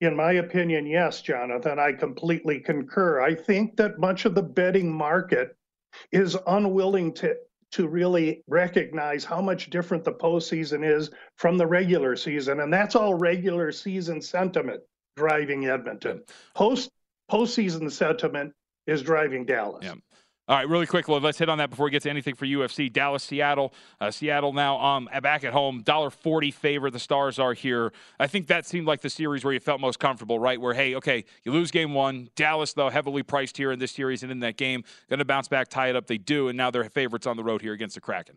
[0.00, 1.80] In my opinion, yes, Jonathan.
[1.80, 3.22] I completely concur.
[3.22, 5.56] I think that much of the betting market
[6.12, 7.36] is unwilling to
[7.72, 12.96] to really recognize how much different the postseason is from the regular season, and that's
[12.96, 14.80] all regular season sentiment
[15.16, 16.22] driving Edmonton.
[16.54, 16.90] Post
[17.30, 18.52] postseason sentiment
[18.86, 19.84] is driving Dallas.
[19.84, 19.94] Yeah.
[20.50, 22.92] All right, really quick, let's hit on that before we get to anything for UFC.
[22.92, 23.72] Dallas, Seattle.
[24.00, 26.90] Uh, Seattle now um, back at home, $1.40 favor.
[26.90, 27.92] The Stars are here.
[28.18, 30.60] I think that seemed like the series where you felt most comfortable, right?
[30.60, 32.30] Where, hey, okay, you lose game one.
[32.34, 34.82] Dallas, though, heavily priced here in this series and in that game.
[35.08, 36.08] Going to bounce back, tie it up.
[36.08, 38.36] They do, and now they're favorites on the road here against the Kraken.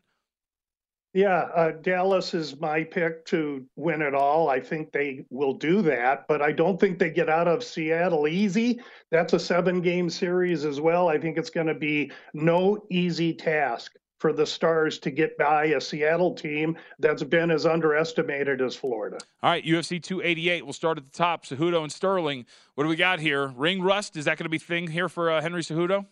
[1.13, 4.49] Yeah, uh, Dallas is my pick to win it all.
[4.49, 8.28] I think they will do that, but I don't think they get out of Seattle
[8.28, 8.82] easy.
[9.12, 11.10] That's a seven game series as well.
[11.10, 15.65] I think it's going to be no easy task for the Stars to get by
[15.65, 19.17] a Seattle team that's been as underestimated as Florida.
[19.43, 20.63] All right, UFC 288.
[20.63, 21.45] We'll start at the top.
[21.45, 22.45] Cejudo and Sterling.
[22.73, 23.49] What do we got here?
[23.49, 24.17] Ring rust?
[24.17, 26.08] Is that going to be thing here for uh, Henry Cejudo?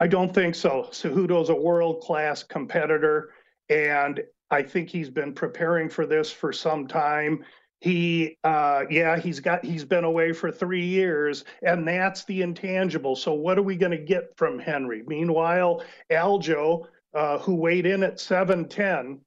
[0.00, 0.88] I don't think so.
[0.90, 3.30] Cejudo's a world class competitor.
[3.68, 7.44] And I think he's been preparing for this for some time.
[7.80, 13.16] He, uh, yeah, he's got, he's been away for three years, and that's the intangible.
[13.16, 15.02] So, what are we going to get from Henry?
[15.04, 19.20] Meanwhile, Aljo, uh, who weighed in at 710,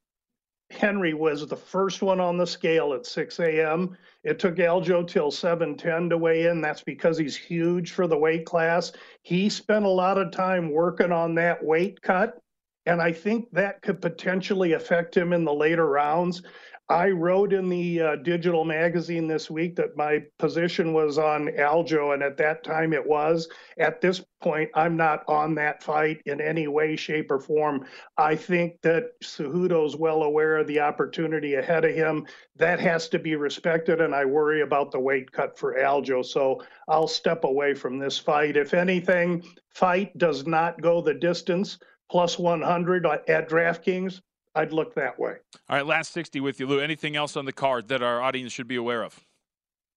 [0.72, 3.98] Henry was the first one on the scale at 6 a.m.
[4.24, 6.62] It took Aljo till 7:10 to weigh in.
[6.62, 8.92] That's because he's huge for the weight class.
[9.22, 12.40] He spent a lot of time working on that weight cut
[12.86, 16.42] and I think that could potentially affect him in the later rounds.
[16.88, 22.14] I wrote in the uh, digital magazine this week that my position was on Aljo,
[22.14, 23.50] and at that time it was.
[23.80, 27.88] At this point, I'm not on that fight in any way, shape, or form.
[28.20, 32.28] I think that Cejudo's well aware of the opportunity ahead of him.
[32.56, 36.24] That has to be respected, and I worry about the weight cut for Aljo.
[36.24, 38.58] So I'll step away from this fight.
[38.58, 39.44] If anything,
[39.74, 44.22] fight does not go the distance plus 100 at DraftKings,
[44.56, 45.36] I'd look that way.
[45.70, 46.80] All right, last 60 with you, Lou.
[46.80, 49.20] Anything else on the card that our audience should be aware of?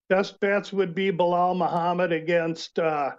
[0.09, 3.11] Best bets would be Belal Muhammad against uh,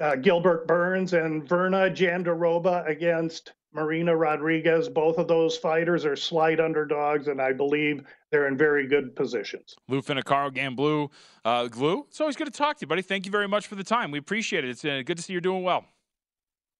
[0.00, 4.88] uh, Gilbert Burns and Virna Jandiroba against Marina Rodriguez.
[4.88, 9.74] Both of those fighters are slight underdogs, and I believe they're in very good positions.
[9.88, 11.10] Lou Finocchiaro, Gamblu.
[11.44, 13.02] Uh, Glue, it's always good to talk to you, buddy.
[13.02, 14.10] Thank you very much for the time.
[14.10, 14.70] We appreciate it.
[14.70, 15.84] It's uh, good to see you're doing well.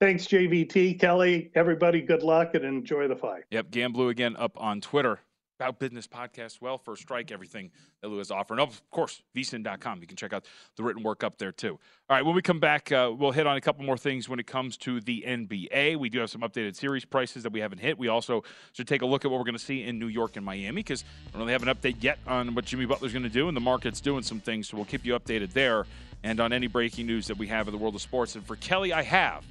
[0.00, 0.98] Thanks, JVT.
[0.98, 3.44] Kelley, everybody, good luck and enjoy the fight.
[3.50, 5.20] Yep, Gamblu again up on Twitter.
[5.61, 7.70] About Business Podcast, well, first strike, everything
[8.02, 8.54] that Lou has offered.
[8.54, 10.00] And of course, vsin.com.
[10.00, 11.78] You can check out the written work up there too.
[12.11, 14.40] All right, when we come back, uh, we'll hit on a couple more things when
[14.40, 15.96] it comes to the NBA.
[15.96, 17.96] We do have some updated series prices that we haven't hit.
[17.96, 20.35] We also should take a look at what we're going to see in New York
[20.35, 23.22] and Miami because we don't really have an update yet on what Jimmy Butler's going
[23.22, 25.87] to do, and the market's doing some things, so we'll keep you updated there
[26.24, 28.35] and on any breaking news that we have in the world of sports.
[28.35, 29.44] And for Kelley, I have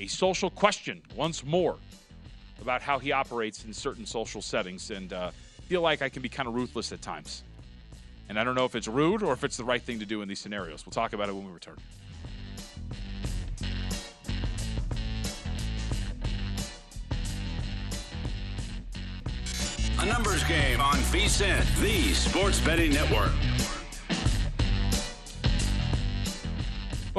[0.00, 1.76] a social question once more
[2.62, 5.30] about how he operates in certain social settings and uh,
[5.68, 7.44] feel like I can be kind of ruthless at times.
[8.28, 10.22] And I don't know if it's rude or if it's the right thing to do
[10.22, 10.86] in these scenarios.
[10.86, 11.76] We'll talk about it when we return.
[19.98, 23.32] A numbers game on VSIN, the sports betting network.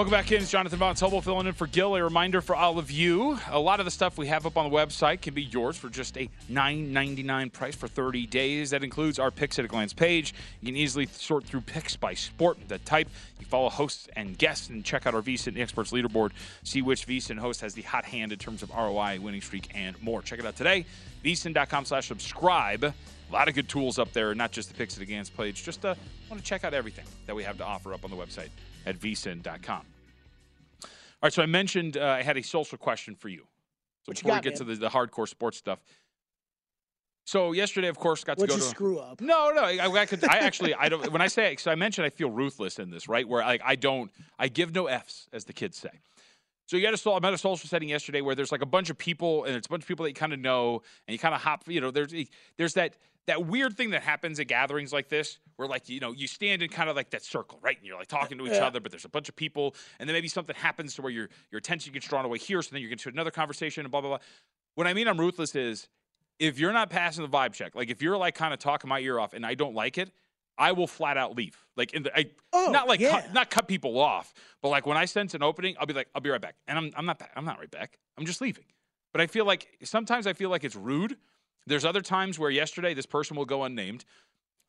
[0.02, 0.42] Welcome back in.
[0.42, 1.96] It's Jonathan Von Tobel filling in for Gill.
[1.96, 4.68] A reminder for all of you a lot of the stuff we have up on
[4.68, 8.72] the website can be yours for just a $9.99 price for 30 days.
[8.72, 10.34] That includes our picks at a glance page.
[10.60, 13.10] You can easily sort through picks by sport, the type.
[13.40, 16.32] You follow hosts and guests and check out our VSIN Experts leaderboard.
[16.64, 20.02] See which VSIN host has the hot hand in terms of ROI, winning streak, and
[20.02, 20.24] more.
[20.24, 20.84] Check it out today.
[21.24, 22.86] VSIN.com slash subscribe.
[22.86, 22.94] A
[23.32, 25.64] lot of good tools up there, not just the picks at a glance page.
[25.64, 25.94] Just uh,
[26.28, 28.50] want to check out everything that we have to offer up on the website
[28.86, 29.86] at vsin.com.
[30.84, 33.46] All right, so I mentioned uh, I had a social question for you.
[34.04, 35.80] So What you before got, we get to the, the hardcore sports stuff.
[37.26, 39.22] So yesterday, of course, got to go to screw up?
[39.22, 41.12] No, no, I, I, could, I actually, I don't.
[41.12, 43.28] When I say, because I mentioned, I feel ruthless in this, right?
[43.28, 45.92] Where like I don't, I give no f's, as the kids say.
[46.66, 48.90] So you got a I'm at a social setting yesterday where there's like a bunch
[48.90, 51.20] of people, and it's a bunch of people that you kind of know, and you
[51.20, 51.64] kind of hop.
[51.68, 52.14] You know, there's
[52.58, 52.96] there's that
[53.28, 56.62] that weird thing that happens at gatherings like this, where like you know you stand
[56.62, 57.78] in kind of like that circle, right?
[57.78, 58.66] And you're like talking to each Yeah.
[58.66, 61.30] other, but there's a bunch of people, and then maybe something happens to where your
[61.52, 64.02] your attention gets drawn away here, so then you get to another conversation and blah
[64.02, 64.20] blah blah.
[64.76, 65.88] What I mean, I'm ruthless is
[66.40, 69.00] if you're not passing the vibe check, like if you're like kind of talking my
[69.00, 70.12] ear off and I don't like it,
[70.58, 71.56] I will flat out leave.
[71.78, 73.22] Like in the, I, Oh, not like yeah.
[73.22, 76.08] cut, not cut people off, but like when I sense an opening, I'll be like,
[76.16, 77.32] I'll be right back, and I'm I'm not back.
[77.36, 78.00] I'm not right back.
[78.18, 78.66] I'm just leaving.
[79.14, 81.18] But I feel like sometimes I feel like it's rude.
[81.68, 84.06] There's other times where yesterday this person will go unnamed.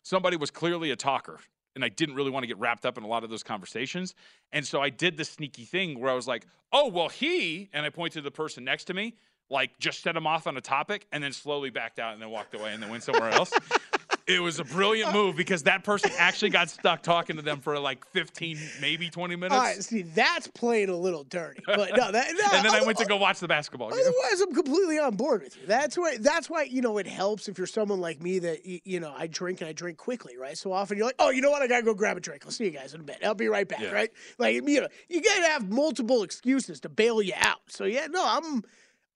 [0.02, 1.38] Somebody was clearly a talker,
[1.74, 4.14] and I didn't really want to get wrapped up in a lot of those conversations.
[4.52, 7.86] And so I did the sneaky thing where I was like, "Oh well, he," and
[7.86, 9.14] I pointed to the person next to me,
[9.48, 12.30] like just set him off on a topic, and then slowly backed out and then
[12.30, 13.52] walked away and then went somewhere else.
[14.26, 17.78] It was a brilliant move because that person actually got stuck talking to them for
[17.78, 19.54] like 15, maybe 20 minutes.
[19.54, 21.62] All right, see, that's playing a little dirty.
[21.66, 23.98] But no, that, no and then I went to go watch the basketball game.
[24.00, 25.66] Otherwise, I'm completely on board with you.
[25.66, 26.16] That's why.
[26.18, 29.26] That's why you know it helps if you're someone like me that you know I
[29.26, 30.56] drink and I drink quickly, right?
[30.56, 31.62] So often you're like, oh, you know what?
[31.62, 32.42] I gotta go grab a drink.
[32.44, 33.18] I'll see you guys in a bit.
[33.24, 33.92] I'll be right back, Yeah.
[33.92, 34.10] right?
[34.38, 37.60] Like you know, you gotta have multiple excuses to bail you out.
[37.68, 38.62] So yeah, no, I'm.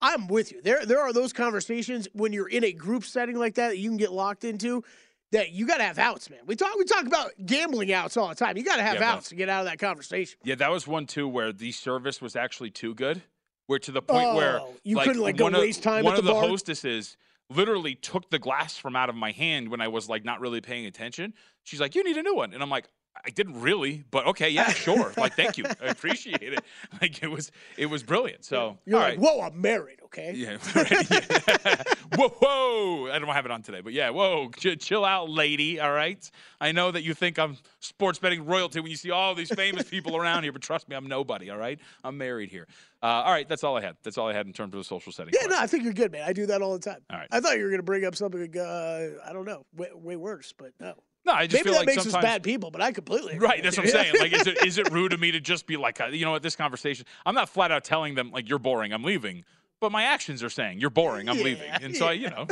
[0.01, 0.61] I'm with you.
[0.61, 3.89] There, there are those conversations when you're in a group setting like that that you
[3.89, 4.83] can get locked into.
[5.33, 6.39] That you got to have outs, man.
[6.45, 8.55] We talk, we talk about gambling outs all the time.
[8.55, 10.39] You got to have Yeah, outs to get out of that conversation.
[10.45, 13.21] Yeah, that was one too where the service was actually too good.
[13.65, 16.13] Where to the point where Oh, you couldn't, like, go one of- waste time One
[16.13, 16.47] at of the the bar?
[16.47, 17.17] hostesses
[17.49, 20.61] literally took the glass from out of my hand when I was like not really
[20.61, 21.33] paying attention.
[21.63, 22.85] She's like, "You need a new one," and I'm like.
[23.25, 25.13] I didn't really, but okay, yeah, sure.
[25.17, 26.63] like, thank you, I appreciate it.
[27.01, 28.45] Like, it was, it was brilliant.
[28.45, 29.19] So, You're all like, right.
[29.19, 30.33] whoa, I'm married, okay?
[30.35, 30.57] Yeah.
[30.75, 31.83] right, yeah.
[32.15, 33.11] whoa, whoa.
[33.11, 34.49] I don't have it on today, but yeah, whoa.
[34.57, 35.79] Ch- chill out, lady.
[35.79, 36.29] All right.
[36.59, 39.83] I know that you think I'm sports betting royalty when you see all these famous
[39.89, 41.49] people around here, but trust me, I'm nobody.
[41.49, 41.79] All right.
[42.03, 42.67] I'm married here.
[43.03, 43.47] Uh, all right.
[43.47, 43.97] That's all I had.
[44.03, 45.33] That's all I had in terms of the social setting.
[45.39, 46.23] Yeah, no, I think you're good, man.
[46.25, 47.01] I do that all the time.
[47.11, 47.27] All right.
[47.31, 50.15] I thought you were going to bring up something, uh, I don't know, way, way
[50.15, 50.95] worse, but no.
[51.27, 53.45] No, I just Maybe feel that like makes us bad people, but I completely agree
[53.45, 54.13] Right, that's what I'm saying.
[54.17, 56.31] Like, is it, is it rude of me to just be like, uh, you know
[56.31, 57.05] what, this conversation?
[57.25, 59.43] I'm not flat out telling them like you're boring, I'm leaving,
[59.81, 62.47] but my actions are saying you're boring, I'm leaving, Yeah, and so I, you know,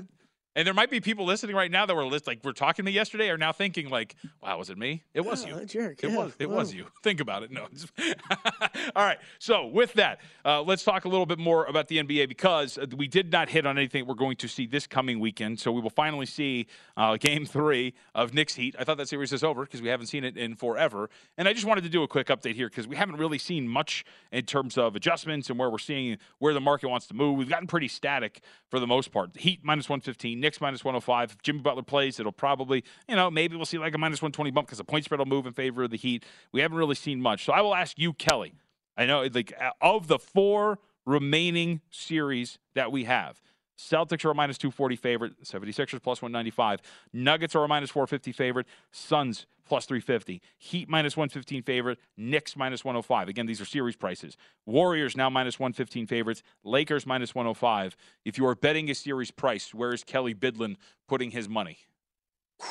[0.55, 2.91] and there might be people listening right now that were list like we're talking to
[2.91, 5.03] yesterday are now thinking like, wow, was it me?
[5.13, 5.65] It was Oh, you.
[5.65, 6.33] jerk, It yeah, was.
[6.39, 6.85] It was you.
[7.03, 7.51] Think about it.
[7.51, 7.67] No.
[8.95, 9.17] All right.
[9.39, 12.85] So with that, uh, let's talk a little bit more about the NBA because uh,
[12.95, 15.59] we did not hit on anything we're going to see this coming weekend.
[15.59, 18.75] So we will finally see uh, Game Three of Knicks Heat.
[18.79, 21.53] I thought that series is over because we haven't seen it in forever, and I
[21.53, 24.45] just wanted to do a quick update here because we haven't really seen much in
[24.45, 27.37] terms of adjustments and where we're seeing where the market wants to move.
[27.37, 29.35] We've gotten pretty static for the most part.
[29.37, 31.31] Heat minus 115, Knicks minus 105.
[31.31, 34.51] If Jimmy Butler plays, it'll probably, you know, maybe we'll see like a minus 120
[34.51, 36.23] bump because the point spread will move in favor of the Heat.
[36.51, 37.45] We haven't really seen much.
[37.45, 38.53] So I will ask you, Kelley.
[38.95, 43.41] I know, like, of the four remaining series that we have,
[43.77, 46.81] Celtics are a minus 240 favorite, 76ers plus 195.
[47.13, 50.41] Nuggets are a minus 450 favorite, Suns plus 350.
[50.57, 53.27] Heat minus 115 favorite, Knicks minus 105.
[53.27, 54.37] Again, these are series prices.
[54.65, 57.97] Warriors now minus 115 favorites, Lakers minus 105.
[58.23, 61.79] If you are betting a series price, where is Kelley Bydlon putting his money?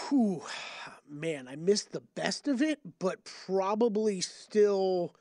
[0.08, 0.42] Whew,
[1.08, 5.14] man, I missed the best of it, but probably still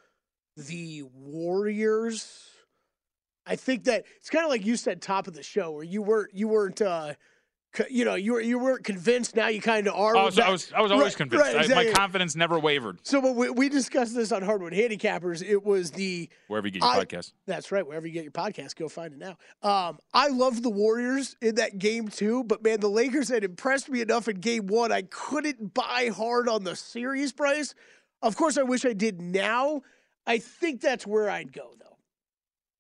[0.56, 2.53] the Warriors.
[3.46, 6.02] I think that it's kind of like you said top of the show where you
[6.02, 7.14] weren't you weren't uh
[7.90, 9.36] you know, you were you weren't convinced.
[9.36, 10.16] Now you kind of are.
[10.16, 11.44] Oh, so I was I was always Right, convinced.
[11.56, 13.00] right, I- my confidence never wavered.
[13.02, 16.84] So when we, we discussed this on Hardwood Handicappers, it was the Wherever you get
[16.84, 17.34] your I- podcast.
[17.48, 17.86] That's right.
[17.86, 19.38] Wherever you get your podcast, go find it now.
[19.68, 23.90] Um, I loved the Warriors in that game too, but man, the Lakers had impressed
[23.90, 24.92] me enough in game one.
[24.92, 27.74] I couldn't buy hard on the series price.
[28.22, 29.82] Of course, I wish I did now.
[30.28, 31.93] I think that's where I'd go though.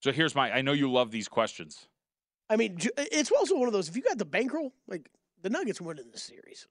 [0.04, 0.52] So here's my.
[0.52, 1.88] I know you love these questions.
[2.50, 3.88] I mean, it's also one of those.
[3.88, 5.10] If you got the bankroll, like
[5.42, 6.68] the Nuggets winning the series.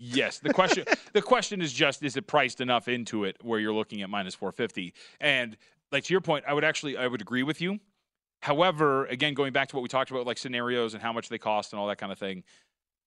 [0.00, 3.72] Yes, the question the question is just is it priced enough into it where you're
[3.72, 4.94] looking at minus 450?
[5.20, 5.56] And
[5.92, 7.78] like to your point, I would actually I would agree with you.
[8.42, 11.38] However, again going back to what we talked about like scenarios and how much they
[11.38, 12.42] cost and all that kind of thing,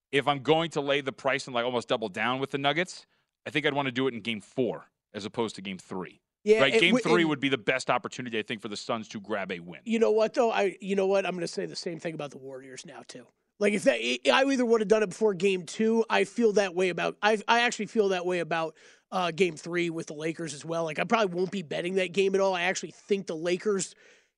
[0.09, 3.05] if I'm going to lay the price and like almost double down with the Nuggets,
[3.45, 6.21] I think I'd want to do it in game 4 as opposed to game 3.
[6.47, 6.73] Yeah, right?
[6.79, 9.19] Game w- 3 and- would be the best opportunity I think for the Suns to
[9.19, 9.81] grab a win.
[9.83, 10.51] You know what though?
[10.51, 11.25] I you know what?
[11.25, 13.25] I'm going to say the same thing about the Warriors now too.
[13.59, 16.05] Like if that, I either would have done it before Game Two.
[16.09, 17.17] I feel that way about.
[17.21, 18.75] I I actually feel that way about
[19.11, 20.85] uh, Game Three with the Lakers as well.
[20.85, 22.53] Like I probably won't be betting that game at all.
[22.53, 23.93] I actually think the Lakers.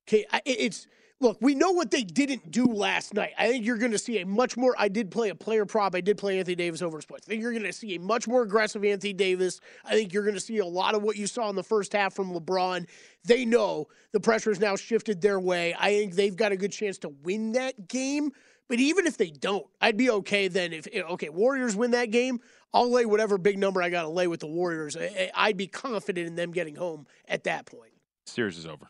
[0.08, 0.88] Okay, it's
[1.20, 1.38] look.
[1.40, 3.32] We know what they didn't do last night.
[3.38, 4.74] I think you're going to see a much more.
[4.78, 5.94] I did play a player prop.
[5.94, 7.26] I did play Anthony Davis over sports.
[7.26, 9.60] I think you're going to see a much more aggressive Anthony Davis.
[9.84, 11.92] I think you're going to see a lot of what you saw in the first
[11.92, 12.86] half from LeBron.
[13.24, 15.74] They know the pressure has now shifted their way.
[15.78, 18.30] I think they've got a good chance to win that game.
[18.68, 20.72] But even if they don't, I'd be okay then.
[20.72, 22.38] If eh, okay, Warriors win that game,
[22.72, 24.96] I'll lay whatever big number I got to lay with the Warriors.
[24.96, 27.90] I- I'd be confident in them getting home at that point.
[28.26, 28.88] Series is over.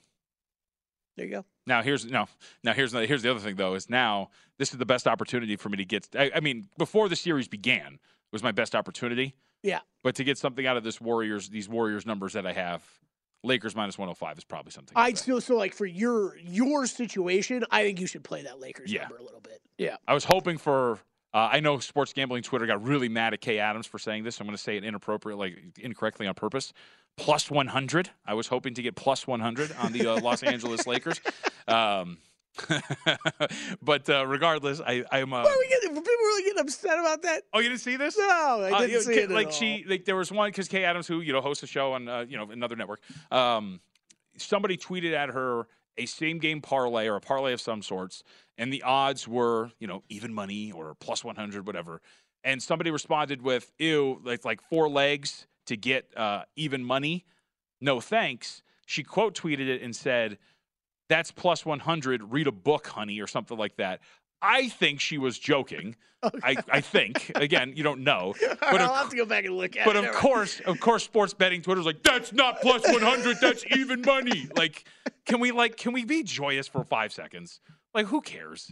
[1.20, 1.44] There you go.
[1.66, 2.26] Now here's no.
[2.64, 5.54] Now here's the- here's the other thing though is now this is the best opportunity
[5.56, 6.08] for me to get.
[6.18, 7.98] I, I mean, before the series began,
[8.32, 9.34] was my best opportunity.
[9.62, 9.80] Yeah.
[10.02, 12.82] But to get something out of this Warriors, these Warriors numbers that I have,
[13.44, 14.94] Lakers minus 105 is probably something.
[14.96, 18.90] I'd still so like for your your situation, I think you should play that Lakers
[18.90, 19.02] Yeah.
[19.02, 19.60] number a little bit.
[19.76, 19.96] Yeah.
[20.08, 20.98] I was hoping for.
[21.32, 24.40] Uh, I know sports gambling Twitter got really mad at Kay Adams for saying this.
[24.40, 26.72] I'm going to say it inappropriate, like incorrectly on purpose.
[27.16, 28.10] Plus 100.
[28.26, 31.20] I was hoping to get plus 100 on the uh, Los Angeles Lakers.
[31.68, 32.18] Um,
[33.82, 35.32] but uh, regardless, I, I'm.
[35.32, 37.42] Uh, Why are we getting, people really getting upset about that?
[37.52, 38.18] Oh, you didn't see this?
[38.18, 40.84] No, I Uh, didn't know, see it like she, like there was one because Kay
[40.84, 43.00] Adams, who you know hosts a show on uh, you know another network.
[43.30, 43.80] Um,
[44.36, 48.24] somebody tweeted at her a same game parlay or a parlay of some sorts,
[48.58, 52.00] and the odds were you know even money or plus one hundred, whatever.
[52.42, 57.24] And somebody responded with, "Ew, like like four legs to get uh, even money.
[57.80, 60.38] No thanks." She quote tweeted it and said,
[61.08, 62.22] "That's plus one hundred.
[62.22, 64.00] Read a book, honey, or something like that."
[64.42, 65.96] I think she was joking.
[66.42, 69.56] I, I think again, you don't know, but I'll of, have to go back and
[69.56, 70.00] look at but it.
[70.00, 73.38] of Never- course, of course, sports betting Twitter's like that's not plus one hundred.
[73.40, 74.48] That's even money.
[74.56, 74.84] Like,
[75.24, 77.60] can we like can we be joyous for five seconds?
[77.94, 78.70] Like, who cares?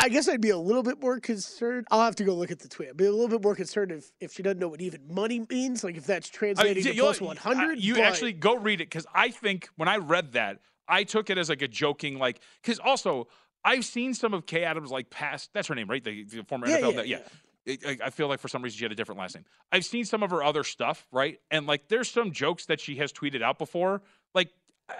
[0.00, 1.86] I guess I'd be a little bit more concerned.
[1.90, 2.88] I'll have to go look at the tweet.
[2.90, 5.44] I'd be a little bit more concerned if, if she doesn't know what even money
[5.50, 7.78] means, like if that's I mean, translating to plus 100.
[7.78, 10.58] You but- actually go read it because I think when I read that,
[10.88, 13.28] I took it as like a joking, like because also
[13.64, 15.50] I've seen some of Kay Adams like past.
[15.52, 16.02] That's her name, right?
[16.02, 16.90] The, the former Yeah, NFL.
[16.92, 17.18] yeah, that- yeah.
[17.86, 19.44] I I feel like for some reason she had a different last name.
[19.70, 21.38] I've seen some of her other stuff, right?
[21.50, 24.00] And like, there's some jokes that she has tweeted out before.
[24.34, 24.50] Like,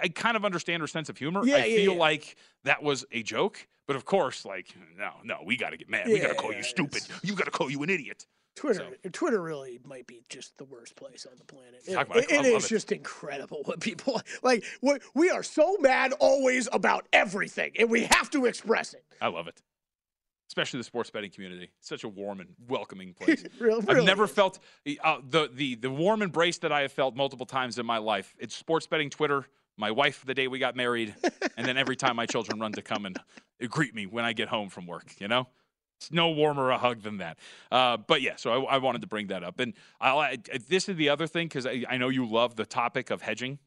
[0.03, 1.41] I kind of understand her sense of humor.
[1.45, 1.99] Yeah, I yeah, feel yeah.
[1.99, 5.89] like that was a joke, but of course, like, no, no, we got to get
[5.89, 6.07] mad.
[6.07, 7.03] we got to call you stupid.
[7.23, 8.25] You got to call you an idiot.
[8.53, 11.81] Twitter, Twitter really might be just the worst place on the planet.
[11.87, 12.25] It, about it.
[12.25, 12.69] it- I it love is it.
[12.69, 14.65] just incredible what people like.
[14.81, 19.05] We, we are so mad always about everything, and we have to express it.
[19.21, 19.61] I love it.
[20.49, 21.71] Especially the sports betting community.
[21.79, 23.45] It's such a warm and welcoming place.
[23.57, 24.31] Real- I've never is.
[24.31, 24.59] felt
[25.01, 28.35] uh, the the the warm embrace that I have felt multiple times in my life.
[28.37, 29.45] It's sports betting Twitter,
[29.81, 31.13] my wife the day we got married,
[31.57, 33.19] and then every time my children run to come and
[33.69, 35.15] greet me when I get home from work.
[35.19, 35.47] You know,
[35.99, 37.37] it's no warmer a hug than that.
[37.71, 40.37] Uh, but yeah, so I, I wanted to bring that up, and I'll, I,
[40.69, 43.59] this is the other thing because I, I know you love the topic of hedging.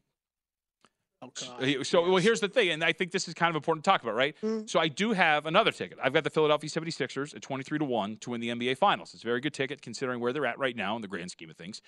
[1.21, 3.83] Oh, Uh, So, well, here's the thing, and I think this is kind of important
[3.83, 4.35] to talk about, right?
[4.41, 4.67] Mm-hmm.
[4.67, 5.97] So, I do have another ticket.
[6.01, 9.13] I've got the Philadelphia 76ers at 23 to 1 to win the NBA Finals.
[9.13, 11.49] It's a very good ticket considering where they're at right now in the grand scheme
[11.49, 11.81] of things.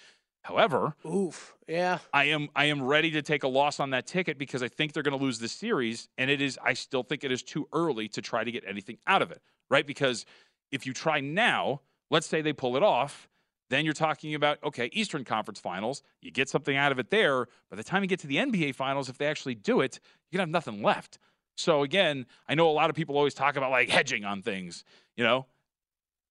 [0.48, 1.58] However, Oof.
[1.68, 2.00] Yeah.
[2.14, 4.94] I am I am ready to take a loss on that ticket because I think
[4.94, 7.68] they're going to lose the series, and it is I still think it is too
[7.74, 9.86] early to try to get anything out of it, right?
[9.86, 10.26] Because
[10.72, 13.28] if you try now, let's say they pull it off,
[13.70, 17.48] then you're talking about okay, Eastern Conference Finals, you get something out of it there.
[17.69, 20.00] By the time you get to the NBA Finals, if they actually do it,
[20.32, 21.19] you're gonna have nothing left.
[21.58, 24.86] So again, I know a lot of people always talk about like hedging on things.
[25.17, 25.46] You know,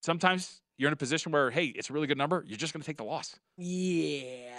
[0.01, 2.85] sometimes you're in a position where hey, it's a really good number, you're just gonna
[2.85, 3.39] take the loss.
[3.57, 4.53] Yeah.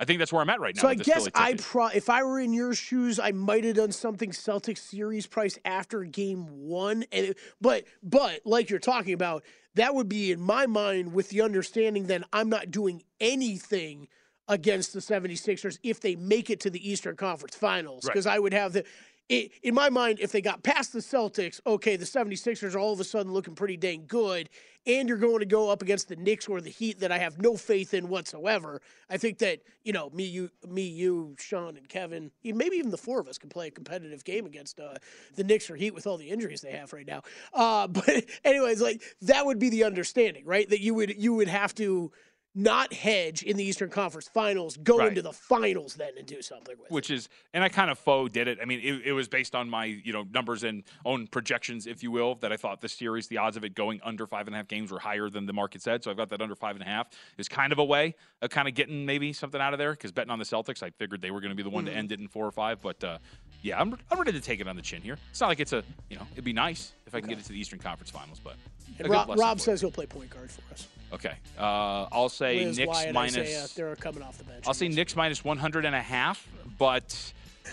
[0.00, 0.82] I think that's where I'm at right now.
[0.82, 3.90] So I guess I pro if I were in your shoes, I might have done
[3.90, 7.04] something Celtics series price after game one.
[7.10, 9.42] And it, but but like you're talking about,
[9.74, 14.06] that would be in my mind with the understanding that I'm not doing anything
[14.46, 18.04] against the 76ers if they make it to the Eastern Conference Finals.
[18.04, 18.12] Right.
[18.12, 18.84] Because I would have the
[19.28, 22.94] it, in my mind, if they got past the Celtics, okay, the 76ers are all
[22.94, 24.48] of a sudden looking pretty dang good,
[24.86, 27.38] and you're going to go up against the Knicks or the Heat that I have
[27.38, 28.80] no faith in whatsoever.
[29.10, 32.96] I think that, you know, me, you, me, you, Sean, and Kevin, maybe even the
[32.96, 34.94] four of us can play a competitive game against uh,
[35.36, 37.22] the Knicks or Heat with all the injuries they have right now.
[37.52, 40.68] Uh, but anyways, like that would be the understanding, right?
[40.70, 42.12] That you would you would have to
[42.58, 45.08] not hedge in the Eastern Conference Finals, go Right.
[45.08, 46.90] into the finals then and do something with.
[46.90, 48.58] which is and I kind of faux did it.
[48.60, 52.02] I mean, it, it was based on my you know numbers and own projections, if
[52.02, 54.54] you will, that I thought the series, the odds of it going under five and
[54.54, 56.02] a half games were higher than the market said.
[56.02, 58.50] So I've got that under five and a half is kind of a way of
[58.50, 61.22] kind of getting maybe something out of there because betting on the Celtics, I figured
[61.22, 62.80] they were going to be the one to end it in four or five.
[62.80, 63.18] But uh,
[63.62, 65.16] yeah, I'm, I'm ready to take it on the chin here.
[65.30, 67.44] It's not like it's a you know it'd be nice if I can get it
[67.44, 68.54] to the Eastern Conference Finals, but
[68.98, 70.88] And Rob, Rob says he'll play point guard for us.
[71.12, 71.34] okay.
[71.58, 73.36] Uh, I'll say Liz, Knicks Wyatt, minus.
[73.36, 74.64] Isaiah, they're coming off the bench.
[74.66, 76.46] I'll say Knicks minus 100 and a half,
[76.78, 77.32] but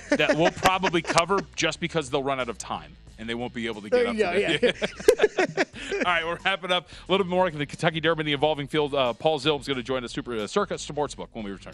[0.10, 3.68] that will probably cover just because they'll run out of time and they won't be
[3.68, 5.66] able to get up go, the-
[6.06, 8.34] All right, we're wrapping up a little bit more of the Kentucky Derby and the
[8.34, 8.94] evolving field.
[8.94, 11.74] Uh, Paul Zilm's going to join the Super uh, Circa Sportsbook when we return.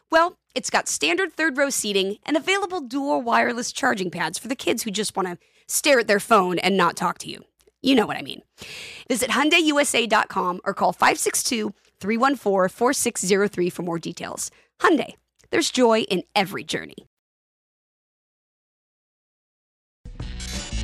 [0.11, 4.55] Well, it's got standard third row seating and available dual wireless charging pads for the
[4.55, 5.37] kids who just want to
[5.67, 7.45] stare at their phone and not talk to you.
[7.81, 8.41] You know what I mean.
[9.07, 14.51] Visit HyundaiUSA.com or call 562-314-4603 for more details.
[14.81, 15.13] Hyundai,
[15.49, 17.07] there's joy in every journey.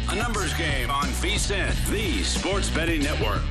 [0.09, 3.41] A numbers game on VSIN, the sports betting network.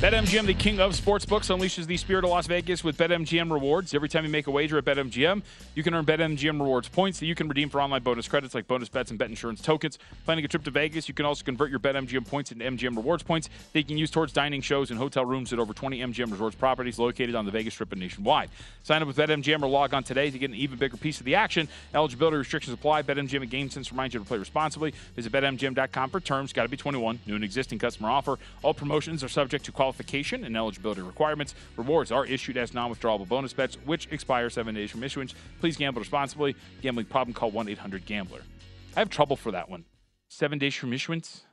[0.00, 3.94] BetMGM, the king of sportsbooks, unleashes the spirit of Las Vegas with BetMGM rewards.
[3.94, 5.42] Every time you make a wager at BetMGM,
[5.74, 8.68] you can earn BetMGM rewards points that you can redeem for online bonus credits like
[8.68, 9.98] bonus bets and bet insurance tokens.
[10.24, 13.24] Planning a trip to Vegas, you can also convert your BetMGM points into MGM rewards
[13.24, 16.30] points that you can use towards dining shows and hotel rooms at over 20 MGM
[16.30, 18.50] resorts properties located on the Vegas Strip and nationwide.
[18.84, 21.26] Sign up with BetMGM or log on today to get an even bigger piece of
[21.26, 21.68] the action.
[21.92, 23.02] Eligibility restrictions apply.
[23.02, 24.94] BetMGM and GameSense remind you to play responsibly.
[25.16, 26.52] Visit BetMGM.com for terms.
[26.52, 27.18] Got to be 21.
[27.26, 28.38] New and existing customer offer.
[28.62, 31.54] All promotions are subject to qualification and eligibility requirements.
[31.78, 35.34] Rewards are issued as non-withdrawable bonus bets, which expire seven days from issuance.
[35.60, 36.54] Please gamble responsibly.
[36.82, 37.32] Gambling problem?
[37.32, 38.42] Call 1-800-GAMBLER.
[38.96, 39.86] I have trouble for that one.
[40.28, 41.44] Seven days from issuance.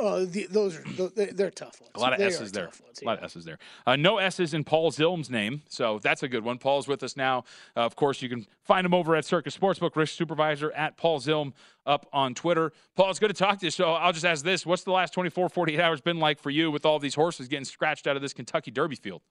[0.00, 1.90] Oh, the, those are tho- they- they're tough ones.
[1.96, 2.66] A lot of They S's there.
[2.66, 3.58] tough ones, A lot of S's there.
[3.84, 6.58] Uh, no S's in Paul Zilm's name, so that's a good one.
[6.58, 7.42] Paul's with us now.
[7.76, 11.18] Uh, of course, you can find him over at Circa Sportsbook, risk supervisor at Paul
[11.20, 11.52] Zilm
[11.84, 12.72] up on Twitter.
[12.94, 13.70] Paul, it's good to talk to you.
[13.72, 14.64] So I'll just ask this.
[14.64, 17.64] What's the last 24, 48 hours been like for you with all these horses getting
[17.64, 19.22] scratched out of this Kentucky Derby field?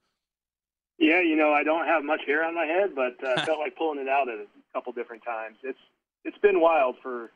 [0.98, 3.76] Yeah, you know, I don't have much hair on my head, but uh, felt like
[3.76, 5.56] pulling it out at a couple different times.
[5.62, 5.78] It's
[6.24, 7.30] it's been wild for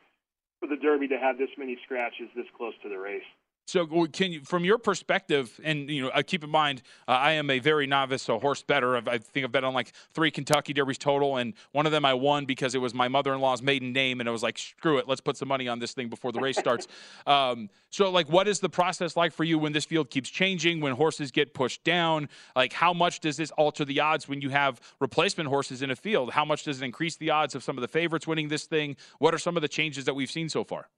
[0.63, 3.27] for the Derby to have this many scratches this close to the race.
[3.65, 7.33] So, can you, from your perspective, and you know, uh, keep in mind, uh, I
[7.33, 8.97] am a very novice uh, horse better.
[8.97, 12.13] I think I've bet on like three Kentucky Derbies total, and one of them I
[12.13, 15.21] won because it was my mother-in-law's maiden name, and I was like, screw it, let's
[15.21, 16.87] put some money on this thing before the race starts.
[17.27, 20.81] um, so, like, what is the process like for you when this field keeps changing,
[20.81, 22.27] when horses get pushed down?
[22.57, 25.95] Like, how much does this alter the odds when you have replacement horses in a
[25.95, 26.31] field?
[26.31, 28.97] How much does it increase the odds of some of the favorites winning this thing?
[29.19, 30.89] What are some of the changes that we've seen so far?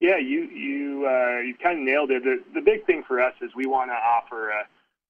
[0.00, 2.22] Yeah, you you uh, you kind of nailed it.
[2.22, 4.64] The the big thing for us is we want to offer a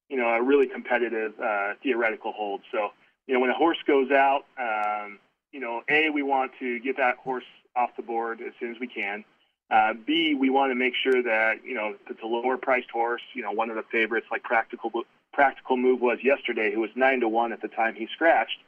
[0.09, 2.61] you know a really competitive uh, theoretical hold.
[2.71, 2.91] So
[3.27, 5.19] you know when a horse goes out, um,
[5.53, 8.81] you know a we want to get that horse off the board as soon as
[8.81, 9.25] we can.
[9.69, 13.23] Uh, B we want to make sure that you know it's a lower priced horse,
[13.35, 14.91] you know one of the favorites like practical
[15.33, 18.59] practical move was yesterday, who was nine to one at the time he scratched.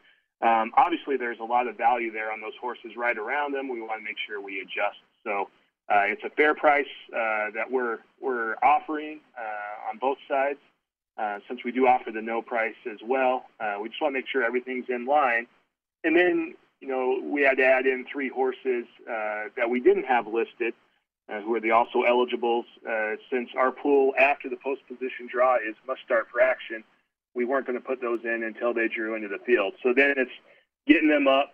[0.43, 3.69] Um, obviously, there's a lot of value there on those horses right around them.
[3.69, 4.99] We want to make sure we adjust.
[5.25, 5.49] So
[5.91, 10.59] it's a fair price uh, that we're we're offering uh, on both sides.
[11.16, 14.18] Uh, since we do offer the no price as well, uh, we just want to
[14.18, 15.49] make sure everything's in line.
[16.05, 20.05] And then, you know, we had to add in three horses uh, that we didn't
[20.05, 20.74] have listed,
[21.45, 22.66] who are the also eligibles.
[23.30, 26.84] since our pool after the post position draw is must start for action,
[27.34, 29.74] we weren't going to put those in until they drew into the field.
[29.82, 30.30] So then it's
[30.86, 31.53] getting them up,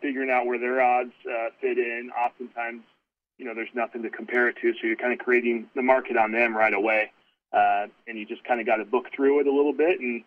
[0.00, 1.12] figuring out where their odds
[1.60, 2.10] fit in.
[2.18, 2.82] Oftentimes,
[3.38, 6.16] you know, there's nothing to compare it to, so you're kind of creating the market
[6.16, 7.12] on them right away
[7.52, 10.00] uh, and you just kind of got to book through it a little bit.
[10.00, 10.24] And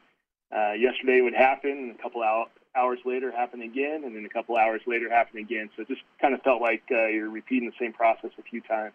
[0.56, 4.30] uh, yesterday would happen, and a couple of hours later happen again, and then a
[4.30, 5.70] couple hours later happen again.
[5.76, 8.62] So it just kind of felt like uh, you're repeating the same process a few
[8.62, 8.94] times.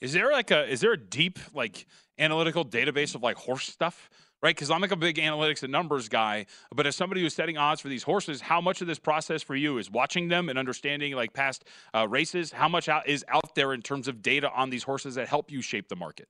[0.00, 1.86] Is there like a is there a deep like
[2.18, 4.10] analytical database of like horse stuff?
[4.40, 7.58] Right, because I'm like a big analytics and numbers guy, but as somebody who's setting
[7.58, 10.56] odds for these horses, how much of this process for you is watching them and
[10.56, 12.52] understanding like past uh, races?
[12.52, 15.50] How much out, is out there in terms of data on these horses that help
[15.50, 16.28] you shape the market?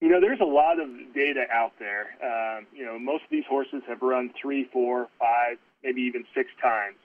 [0.00, 2.16] You know, there's a lot of data out there.
[2.20, 6.50] Um, you know, most of these horses have run three, four, five, maybe even six
[6.60, 6.96] times.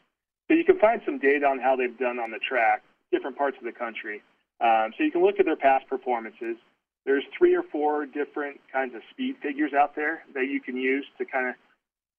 [0.48, 2.82] So you can find some data on how they've done on the track,
[3.12, 4.24] different parts of the country.
[4.60, 6.58] Um, so you can look at their past performances.
[7.06, 11.06] There's three or four different kinds of speed figures out there that you can use
[11.18, 11.56] to kind of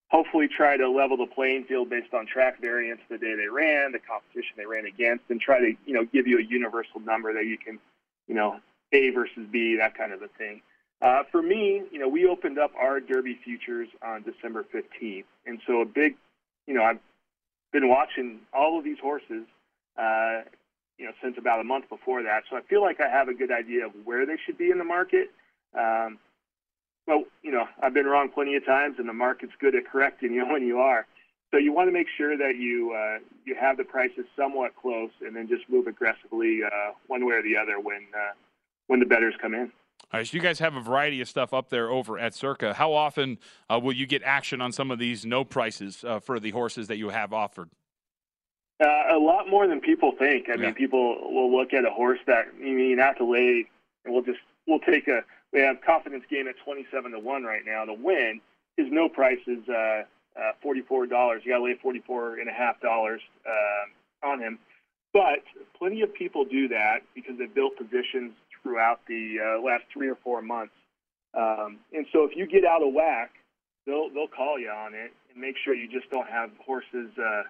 [0.09, 3.93] hopefully try to level the playing field based on track variance, the day they ran,
[3.93, 7.33] the competition they ran against, and try to you know give you a universal number
[7.33, 7.79] that you can
[8.27, 8.61] you know
[8.93, 10.63] A versus B, that kind of a thing.
[11.03, 15.59] Uh, for me, you know, we opened up our Derby futures on December 15th, and
[15.67, 16.15] so a big,
[16.67, 16.99] you know, I've
[17.73, 19.47] been watching all of these horses,
[19.97, 20.43] uh,
[21.01, 22.43] you know, since about a month before that.
[22.51, 24.77] So I feel like I have a good idea of where they should be in
[24.77, 25.31] the market.
[25.75, 26.19] Um,
[27.07, 30.35] but you know, I've been wrong plenty of times, and the market's good at correcting
[30.35, 31.07] you when you are.
[31.51, 35.11] So you want to make sure that you uh, you have the prices somewhat close,
[35.23, 38.35] and then just move aggressively uh, one way or the other when uh,
[38.87, 39.73] when the betters come in.
[40.13, 42.75] All right, so you guys have a variety of stuff up there over at Circa.
[42.75, 43.39] How often
[43.69, 46.89] uh, will you get action on some of these no prices uh, for the horses
[46.89, 47.71] that you have offered?
[48.81, 50.49] Uh, a lot more than people think.
[50.49, 50.67] I yeah.
[50.67, 53.67] mean, people will look at a horse that you mean have to lay,
[54.05, 55.23] and we'll just we'll take a
[55.53, 58.41] we have confidence game at twenty seven to one right now to win.
[58.77, 60.03] His no price is uh,
[60.39, 61.43] uh, forty four dollars.
[61.45, 64.59] You got to lay forty four and a half dollars uh, on him.
[65.13, 65.43] But
[65.77, 70.17] plenty of people do that because they built positions throughout the uh, last three or
[70.23, 70.75] four months.
[71.35, 73.33] Um, and so if you get out of whack,
[73.87, 77.43] they'll they'll call you on it and make sure you just don't have horses, uh,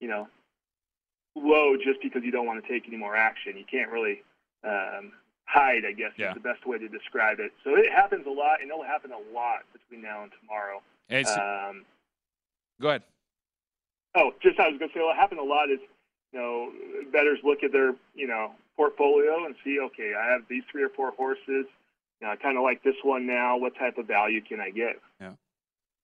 [0.00, 0.28] you know,
[1.42, 3.56] low just because you don't want to take any more action.
[3.56, 4.22] You can't really
[4.64, 5.12] um,
[5.44, 6.30] hide, I guess yeah.
[6.30, 7.52] is the best way to describe it.
[7.64, 10.82] So it happens a lot, and it'll happen a lot between now and tomorrow.
[11.38, 11.84] Um,
[12.80, 13.02] go ahead.
[14.14, 15.80] Oh, just I was going to say, what happened a lot is,
[16.32, 16.72] you know,
[17.12, 20.88] betters look at their, you know, portfolio and see, okay, I have these three or
[20.90, 21.66] four horses.
[22.20, 23.56] You know, I kind of like this one now.
[23.56, 25.00] What type of value can I get?
[25.20, 25.32] Yeah.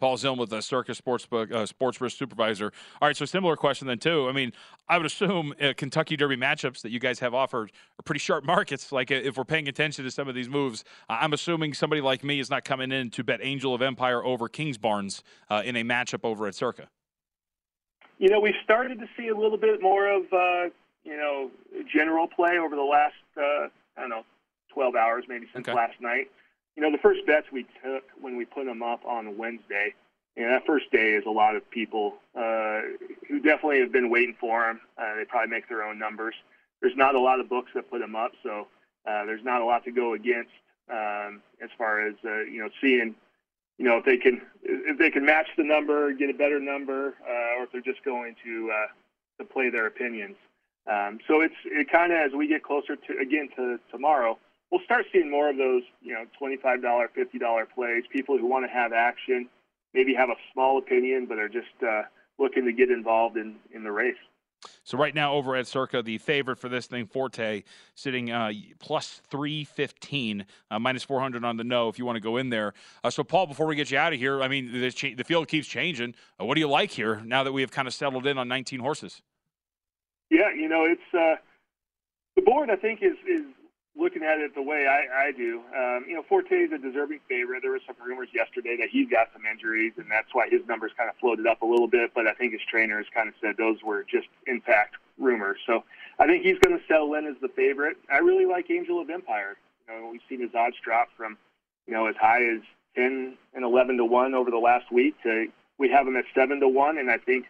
[0.04, 2.74] Paul Zilm with the Circa Sportsbook uh, Sports Risk Supervisor.
[3.00, 4.28] All right, so similar question then too.
[4.28, 4.52] I mean,
[4.86, 8.44] I would assume uh, Kentucky Derby matchups that you guys have offered are pretty sharp
[8.54, 8.92] markets.
[8.92, 12.38] Like if we're paying attention to some of these moves, I'm assuming somebody like me
[12.38, 16.20] is not coming in to bet Angel of Empire over Kingsbarns uh, in a matchup
[16.22, 16.90] over at Circa.
[18.18, 20.64] You know, we've started to see a little bit more of uh,
[21.04, 21.50] you know,
[21.90, 24.24] general play over the last, uh, I don't know,
[24.74, 25.74] 12 hours maybe since okay.
[25.74, 26.30] last night.
[26.76, 29.94] You know, the first bets we took when we put them up on Wednesday,
[30.36, 32.80] and that first day is a lot of people uh,
[33.28, 34.80] who definitely have been waiting for them.
[34.98, 36.34] Uh, they probably make their own numbers.
[36.80, 38.66] There's not a lot of books that put them up, so
[39.06, 40.50] uh, there's not a lot to go against
[40.90, 43.14] um, as far as uh, you know seeing
[43.78, 47.14] you know if they can if they can match the number, get a better number,
[47.28, 48.86] uh, or if they're just going to uh,
[49.38, 50.36] to play their opinions.
[50.90, 54.38] Um, so it's it kind of as we get closer to again to tomorrow,
[54.74, 58.02] we'll start seeing more of those you know twenty five dollar, fifty dollar plays.
[58.10, 59.48] People who want to have action,
[59.94, 62.02] maybe have a small opinion, but are just uh,
[62.40, 64.16] looking to get involved in in the race.
[64.82, 67.62] So right now over at Circa, the favorite for this thing, Forte,
[67.94, 72.38] sitting uh, plus 315, uh, minus 400 on the no if you want to go
[72.38, 72.72] in there.
[73.02, 75.48] Uh, so, Paul, before we get you out of here, I mean, the, the field
[75.48, 76.14] keeps changing.
[76.40, 78.48] Uh, what do you like here now that we have kind of settled in on
[78.48, 79.20] 19 horses?
[80.30, 81.38] Yeah, you know, it's uh,
[82.36, 82.70] the board.
[82.70, 83.44] I think is is
[83.96, 85.62] looking at it the way I, I do.
[85.76, 87.62] Um, you know, Forte is a deserving favorite.
[87.62, 90.92] There were some rumors yesterday that he's got some injuries, and that's why his numbers
[90.96, 92.12] kind of floated up a little bit.
[92.14, 95.58] But I think his trainer has kind of said those were just, in fact, rumors.
[95.66, 95.84] So
[96.18, 97.96] I think he's going to settle in as the favorite.
[98.10, 99.56] I really like Angel of Empire.
[99.88, 101.38] You know, we've seen his odds drop from,
[101.86, 102.60] you know, as high as
[102.96, 105.14] ten and eleven to one over the last week.
[105.22, 105.46] To,
[105.78, 107.46] we have him at seven to one, and I think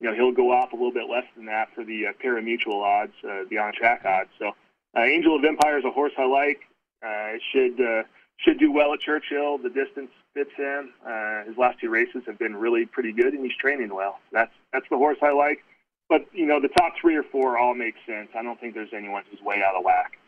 [0.00, 2.82] you know he'll go off a little bit less than that for the uh, pari-mutuel
[2.82, 4.30] odds, uh, the on track odds.
[4.38, 4.52] So
[4.96, 6.60] uh, Angel of Empire is a horse I like.
[7.04, 8.02] Uh, should uh,
[8.38, 9.58] should do well at Churchill.
[9.58, 10.92] The distance fits him.
[11.06, 14.18] Uh, his last two races have been really pretty good, and he's training well.
[14.32, 15.64] That's that's the horse I like.
[16.08, 18.28] But you know, the top three or four all make sense.
[18.38, 20.18] I don't think there's anyone who's way out of whack.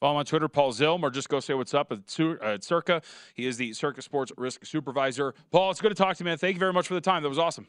[0.00, 2.00] Follow on Twitter, Paul Zilm, or just go say what's up at,
[2.42, 3.02] at Circa.
[3.34, 5.32] He is the Circa Sports Risk Supervisor.
[5.52, 6.38] Paul, it's good to talk to you, man.
[6.38, 7.22] Thank you very much for the time.
[7.22, 7.68] That was awesome.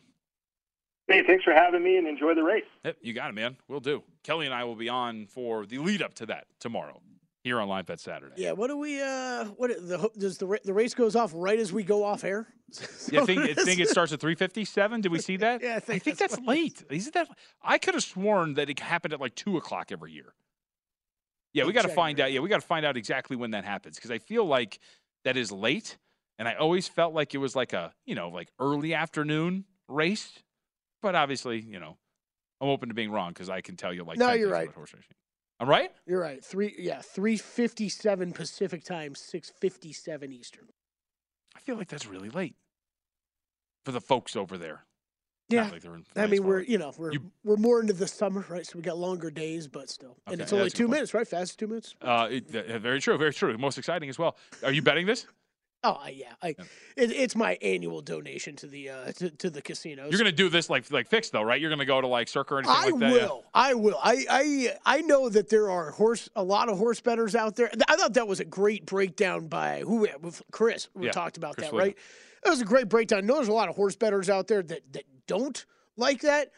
[1.08, 2.64] Hey, thanks for having me and enjoy the race.
[2.86, 3.58] Yep, you got it, man.
[3.68, 4.04] We'll do.
[4.24, 7.02] Kelley and I will be on for the lead up to that tomorrow
[7.44, 8.36] here on Live Bet Saturday.
[8.38, 9.02] Yeah, what do we?
[9.02, 12.48] uh What the does the the race goes off right as we go off air?
[12.72, 15.02] so yeah, I think, I think it starts at three fifty seven.
[15.02, 15.62] Did we see that?
[15.62, 16.84] yeah, I think, I think that's, that's late.
[16.90, 17.28] Isn't that?
[17.62, 20.34] I could have sworn that it happened at like two o'clock every year.
[21.54, 22.32] Yeah, we got to find out.
[22.32, 24.80] Yeah, we got to find out exactly when that happens because I feel like
[25.26, 25.98] that is late,
[26.40, 30.40] and I always felt like it was like a you know like early afternoon race,
[31.04, 31.98] but obviously you know
[32.60, 34.72] I'm open to being wrong because I can tell you like no, you're right.
[34.72, 35.14] Horse racing.
[35.60, 35.92] I'm right.
[36.08, 36.44] You're right.
[36.44, 40.66] Three yeah, three fifty seven Pacific time, six fifty seven Eastern.
[41.56, 42.56] I feel like that's really late
[43.86, 44.86] for the folks over there.
[45.50, 45.84] Yeah, like
[46.16, 48.66] I mean we're you know we're you, we're more into the summer, right?
[48.66, 51.28] So we got longer days, but still, okay, and it's only two minutes, right?
[51.28, 51.96] Fast two minutes.
[52.02, 53.56] Uh, it, uh, very true, very true.
[53.58, 54.38] Most exciting as well.
[54.64, 55.28] Are you betting this?
[55.86, 56.50] Oh yeah, I,
[56.96, 60.12] it, it's my annual donation to the uh, to, to the casinos.
[60.12, 61.60] You're gonna do this like like fixed though, right?
[61.60, 63.12] You're gonna go to like Circa or anything I like that.
[63.12, 63.44] Will.
[63.44, 63.50] Yeah?
[63.54, 64.00] I will.
[64.02, 67.70] I I I know that there are horse a lot of horse betters out there.
[67.90, 70.08] I thought that was a great breakdown by who
[70.52, 70.88] Chris.
[70.94, 71.98] We yeah, talked about Chris that, right?
[72.44, 73.20] That was a great breakdown.
[73.20, 75.66] I know there's a lot of horse betters out there that that don't
[75.98, 76.52] like that.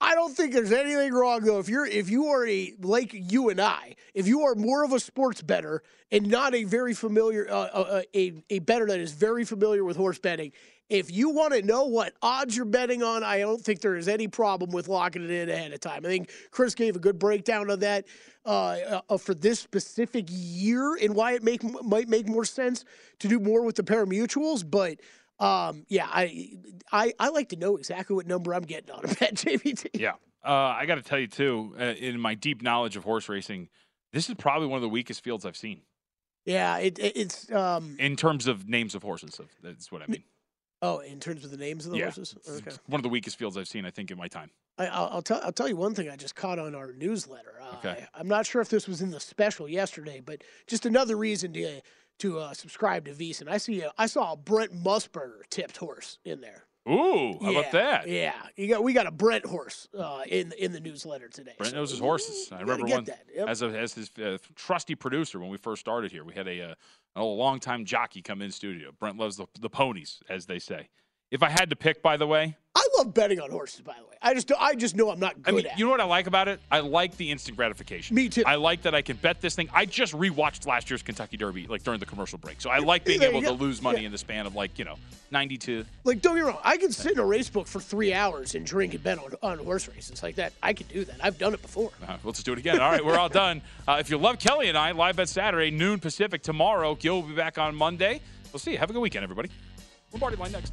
[0.00, 1.58] I don't think there's anything wrong though.
[1.58, 4.92] If you're if you are a like you and I, if you are more of
[4.92, 5.82] a sports better
[6.12, 9.84] and not a very familiar uh, uh, uh a a better that is very familiar
[9.84, 10.52] with horse betting,
[10.88, 14.08] if you want to know what odds you're betting on, I don't think there is
[14.08, 16.06] any problem with locking it in ahead of time.
[16.06, 18.06] I think Chris gave a good breakdown of that
[18.46, 22.84] uh, uh, for this specific year and why it make might make more sense
[23.18, 24.98] to do more with the pari-mutuels, but
[25.40, 26.50] um, yeah, I,
[26.90, 29.90] I I like to know exactly what number I'm getting on a bet, JVT.
[29.94, 30.12] Yeah,
[30.44, 33.68] uh, I got to tell you too, uh, in my deep knowledge of horse racing,
[34.12, 35.82] this is probably one of the weakest fields I've seen.
[36.44, 39.40] Yeah, it, it, it's um, in terms of names of horses.
[39.62, 40.24] That's what I mean.
[40.80, 42.04] Oh, in terms of the names of the yeah.
[42.04, 42.70] horses, okay.
[42.86, 44.50] one of the weakest fields I've seen, I think, in my time.
[44.78, 47.54] I, will tell I'll tell you one thing I just caught on our newsletter.
[47.60, 48.06] Uh, okay.
[48.14, 51.52] I, am not sure if this was in the special yesterday, but just another reason
[51.54, 51.80] to
[52.18, 53.48] to uh, subscribe to VSiN.
[53.48, 53.82] I see.
[53.82, 56.64] A, I saw a Brent Musburger tipped horse in there.
[56.88, 58.08] Ooh, how yeah, about that?
[58.08, 61.52] Yeah, you got we got a Brent horse uh, in in the newsletter today.
[61.58, 62.48] Brent so, knows his horses.
[62.50, 63.48] I remember one yep.
[63.48, 66.24] as a, as his uh, trusty producer when we first started here.
[66.24, 66.74] We had a, uh,
[67.16, 68.90] a long time jockey come in studio.
[68.98, 70.88] Brent loves the, the ponies, as they say.
[71.30, 73.80] If I had to pick, by the way, I love betting on horses.
[73.80, 75.78] By the way, I just I just know I'm not good I mean, at.
[75.78, 76.60] You know what I like about it?
[76.70, 78.14] I like the instant gratification.
[78.14, 78.42] Me too.
[78.46, 79.68] I like that I can bet this thing.
[79.72, 83.04] I just rewatched last year's Kentucky Derby like during the commercial break, so I like
[83.04, 84.06] being able to lose money yeah.
[84.06, 84.96] in the span of like you know
[85.30, 85.84] ninety two.
[86.04, 88.54] Like don't get me wrong, I can sit in a race book for three hours
[88.54, 90.52] and drink and bet on, on horse races like that.
[90.62, 91.16] I can do that.
[91.22, 91.90] I've done it before.
[92.06, 92.80] Uh, we'll just do it again.
[92.80, 93.62] All right, we're all done.
[93.86, 96.94] Uh, if you love Kelley and I, live bet Saturday noon Pacific tomorrow.
[96.94, 98.20] Gill will be back on Monday.
[98.52, 98.78] We'll see you.
[98.78, 99.50] Have a good weekend, everybody.
[100.12, 100.72] Lombardi line next.